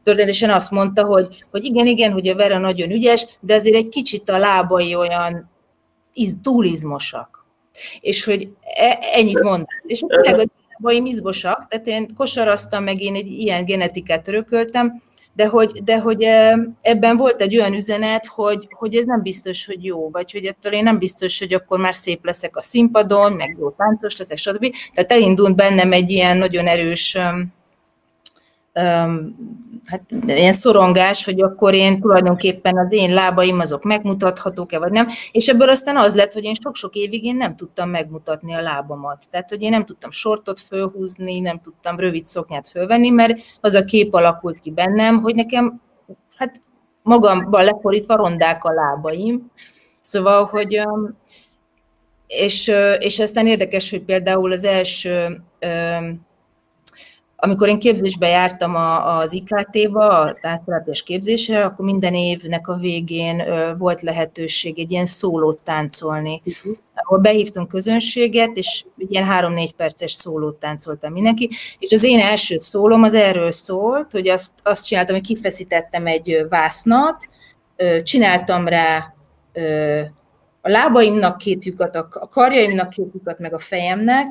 történetesen 0.02 0.50
azt 0.50 0.70
mondta, 0.70 1.04
hogy, 1.04 1.44
hogy 1.50 1.64
igen, 1.64 1.86
igen, 1.86 2.12
hogy 2.12 2.28
a 2.28 2.34
Vera 2.34 2.58
nagyon 2.58 2.90
ügyes, 2.90 3.26
de 3.40 3.54
azért 3.54 3.76
egy 3.76 3.88
kicsit 3.88 4.30
a 4.30 4.38
lábai 4.38 4.94
olyan 4.94 5.50
iz, 6.12 6.34
túlizmosak. 6.42 7.46
És 8.00 8.24
hogy 8.24 8.48
e, 8.76 8.98
ennyit 9.12 9.42
mondtam. 9.42 9.76
És 9.86 10.04
tényleg 10.06 10.38
a 10.38 10.44
baim 10.78 11.06
izmosak, 11.06 11.66
tehát 11.68 11.86
én 11.86 12.14
kosaraztam, 12.16 12.84
meg 12.84 13.00
én 13.00 13.14
egy 13.14 13.30
ilyen 13.30 13.64
genetikát 13.64 14.28
örököltem, 14.28 15.02
de 15.34 15.46
hogy, 15.46 15.82
de 15.84 15.98
hogy 15.98 16.22
e, 16.22 16.58
ebben 16.80 17.16
volt 17.16 17.40
egy 17.40 17.56
olyan 17.58 17.74
üzenet, 17.74 18.26
hogy, 18.26 18.68
hogy 18.70 18.96
ez 18.96 19.04
nem 19.04 19.22
biztos, 19.22 19.66
hogy 19.66 19.84
jó, 19.84 20.10
vagy 20.10 20.32
hogy 20.32 20.44
ettől 20.44 20.72
én 20.72 20.82
nem 20.82 20.98
biztos, 20.98 21.38
hogy 21.38 21.54
akkor 21.54 21.78
már 21.78 21.94
szép 21.94 22.24
leszek 22.24 22.56
a 22.56 22.62
színpadon, 22.62 23.32
meg 23.32 23.56
jó 23.58 23.70
táncos 23.70 24.16
leszek, 24.16 24.36
stb. 24.36 24.74
Tehát 24.94 25.12
elindult 25.12 25.56
bennem 25.56 25.92
egy 25.92 26.10
ilyen 26.10 26.36
nagyon 26.36 26.66
erős 26.66 27.16
hát 29.84 30.02
ilyen 30.26 30.52
szorongás, 30.52 31.24
hogy 31.24 31.42
akkor 31.42 31.74
én 31.74 32.00
tulajdonképpen 32.00 32.78
az 32.78 32.92
én 32.92 33.14
lábaim 33.14 33.58
azok 33.58 33.82
megmutathatók-e, 33.82 34.78
vagy 34.78 34.92
nem. 34.92 35.08
És 35.32 35.48
ebből 35.48 35.68
aztán 35.68 35.96
az 35.96 36.14
lett, 36.14 36.32
hogy 36.32 36.44
én 36.44 36.54
sok-sok 36.54 36.94
évig 36.94 37.24
én 37.24 37.36
nem 37.36 37.56
tudtam 37.56 37.90
megmutatni 37.90 38.54
a 38.54 38.60
lábamat. 38.60 39.24
Tehát, 39.30 39.48
hogy 39.48 39.62
én 39.62 39.70
nem 39.70 39.84
tudtam 39.84 40.10
sortot 40.10 40.60
fölhúzni, 40.60 41.40
nem 41.40 41.60
tudtam 41.60 41.98
rövid 41.98 42.24
szoknyát 42.24 42.68
fölvenni, 42.68 43.10
mert 43.10 43.40
az 43.60 43.74
a 43.74 43.84
kép 43.84 44.14
alakult 44.14 44.58
ki 44.58 44.70
bennem, 44.70 45.20
hogy 45.20 45.34
nekem 45.34 45.80
hát 46.36 46.60
magamban 47.02 47.64
leforítva 47.64 48.16
rondák 48.16 48.64
a 48.64 48.72
lábaim. 48.72 49.50
Szóval, 50.00 50.44
hogy 50.44 50.82
és, 52.26 52.72
és 52.98 53.18
aztán 53.18 53.46
érdekes, 53.46 53.90
hogy 53.90 54.02
például 54.02 54.52
az 54.52 54.64
első 54.64 55.42
amikor 57.44 57.68
én 57.68 57.78
képzésbe 57.78 58.28
jártam 58.28 58.74
a, 58.74 59.18
az 59.18 59.32
IKT-ba, 59.32 60.20
a 60.20 60.36
társadalapjas 60.40 61.02
képzésre, 61.02 61.64
akkor 61.64 61.84
minden 61.84 62.14
évnek 62.14 62.68
a 62.68 62.76
végén 62.76 63.42
volt 63.78 64.00
lehetőség 64.00 64.78
egy 64.78 64.90
ilyen 64.90 65.06
szólót 65.06 65.58
táncolni, 65.58 66.42
uh-huh. 66.44 66.76
ahol 66.94 67.18
behívtunk 67.18 67.68
közönséget, 67.68 68.56
és 68.56 68.84
ilyen 68.96 69.24
három-négy 69.24 69.72
perces 69.72 70.12
szólót 70.12 70.56
táncoltam 70.56 71.12
mindenki, 71.12 71.50
és 71.78 71.92
az 71.92 72.02
én 72.02 72.18
első 72.18 72.58
szólom 72.58 73.02
az 73.02 73.14
erről 73.14 73.52
szólt, 73.52 74.12
hogy 74.12 74.28
azt, 74.28 74.52
azt 74.62 74.84
csináltam, 74.84 75.14
hogy 75.14 75.26
kifeszítettem 75.26 76.06
egy 76.06 76.46
vásznat, 76.48 77.28
csináltam 78.02 78.68
rá 78.68 79.14
a 80.60 80.68
lábaimnak 80.68 81.38
két 81.38 81.64
lyukat, 81.64 81.96
a 81.96 82.28
karjaimnak 82.30 82.88
két 82.88 83.10
lyukat, 83.14 83.38
meg 83.38 83.54
a 83.54 83.58
fejemnek, 83.58 84.26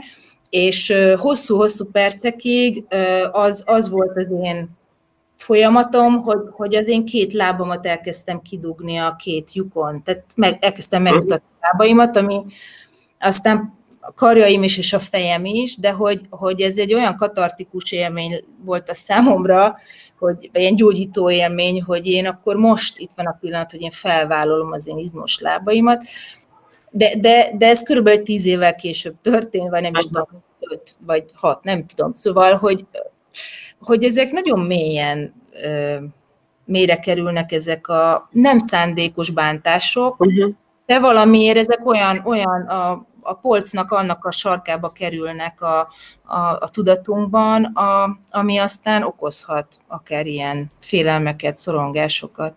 és 0.52 0.94
hosszú-hosszú 1.16 1.86
percekig 1.86 2.86
az, 3.32 3.64
az 3.66 3.90
volt 3.90 4.18
az 4.18 4.32
én 4.44 4.70
folyamatom, 5.38 6.22
hogy, 6.22 6.40
hogy 6.52 6.76
az 6.76 6.88
én 6.88 7.06
két 7.06 7.34
lábamat 7.34 7.86
elkezdtem 7.86 8.42
kidugni 8.42 8.98
a 8.98 9.16
két 9.16 9.54
lyukon, 9.54 10.04
tehát 10.04 10.24
meg, 10.36 10.58
elkezdtem 10.62 11.02
megmutatni 11.02 11.48
a 11.60 11.68
lábaimat, 11.72 12.18
ami 12.18 12.46
aztán 13.20 13.80
a 14.00 14.14
karjaim 14.14 14.64
is 14.64 14.78
és 14.78 14.94
a 14.94 15.00
fejem 15.00 15.46
is, 15.46 15.78
de 15.78 15.92
hogy, 15.92 16.22
hogy 16.30 16.62
ez 16.62 16.78
egy 16.78 16.94
olyan 16.94 17.16
katartikus 17.16 17.92
élmény 17.92 18.44
volt 18.66 18.90
a 18.90 18.94
számomra, 18.94 19.78
hogy, 20.20 20.50
vagy 20.52 20.62
ilyen 20.62 20.76
gyógyító 20.76 21.30
élmény, 21.30 21.82
hogy 21.82 22.08
én 22.08 22.26
akkor 22.26 22.56
most 22.56 22.98
itt 22.98 23.12
van 23.16 23.26
a 23.26 23.38
pillanat, 23.42 23.72
hogy 23.72 23.82
én 23.82 23.92
felvállalom 23.92 24.72
az 24.72 24.88
én 24.88 24.98
izmos 24.98 25.40
lábaimat, 25.40 26.04
de, 26.92 27.16
de, 27.20 27.52
de 27.58 27.68
ez 27.68 27.84
körülbelül 27.84 28.24
tíz 28.24 28.46
évvel 28.46 28.76
később 28.76 29.16
történt, 29.22 29.70
vagy 29.70 29.82
nem 29.82 29.96
is 29.96 30.04
tudom, 30.04 30.28
öt 30.60 30.96
vagy 31.06 31.24
hat, 31.34 31.64
nem 31.64 31.86
tudom. 31.86 32.14
Szóval, 32.14 32.56
hogy, 32.56 32.86
hogy 33.80 34.04
ezek 34.04 34.32
nagyon 34.32 34.60
mélyen 34.60 35.34
mélyre 36.66 37.00
kerülnek 37.00 37.52
ezek 37.52 37.88
a 37.88 38.30
nem 38.32 38.60
szándékos 38.60 39.30
bántások, 39.30 40.20
uh-huh. 40.20 40.54
de 40.86 41.00
valamiért 41.00 41.58
ezek 41.58 41.86
olyan, 41.86 42.22
olyan 42.26 42.62
a, 42.62 43.06
a 43.22 43.34
polcnak 43.34 43.92
annak 43.92 44.26
a 44.26 44.32
sarkába 44.32 44.90
kerülnek 44.90 45.62
a, 45.62 45.80
a, 46.24 46.40
a 46.40 46.70
tudatunkban, 46.72 47.64
a, 47.64 48.18
ami 48.30 48.58
aztán 48.58 49.04
okozhat 49.04 49.68
akár 49.88 50.26
ilyen 50.26 50.72
félelmeket, 50.80 51.58
szorongásokat. 51.58 52.56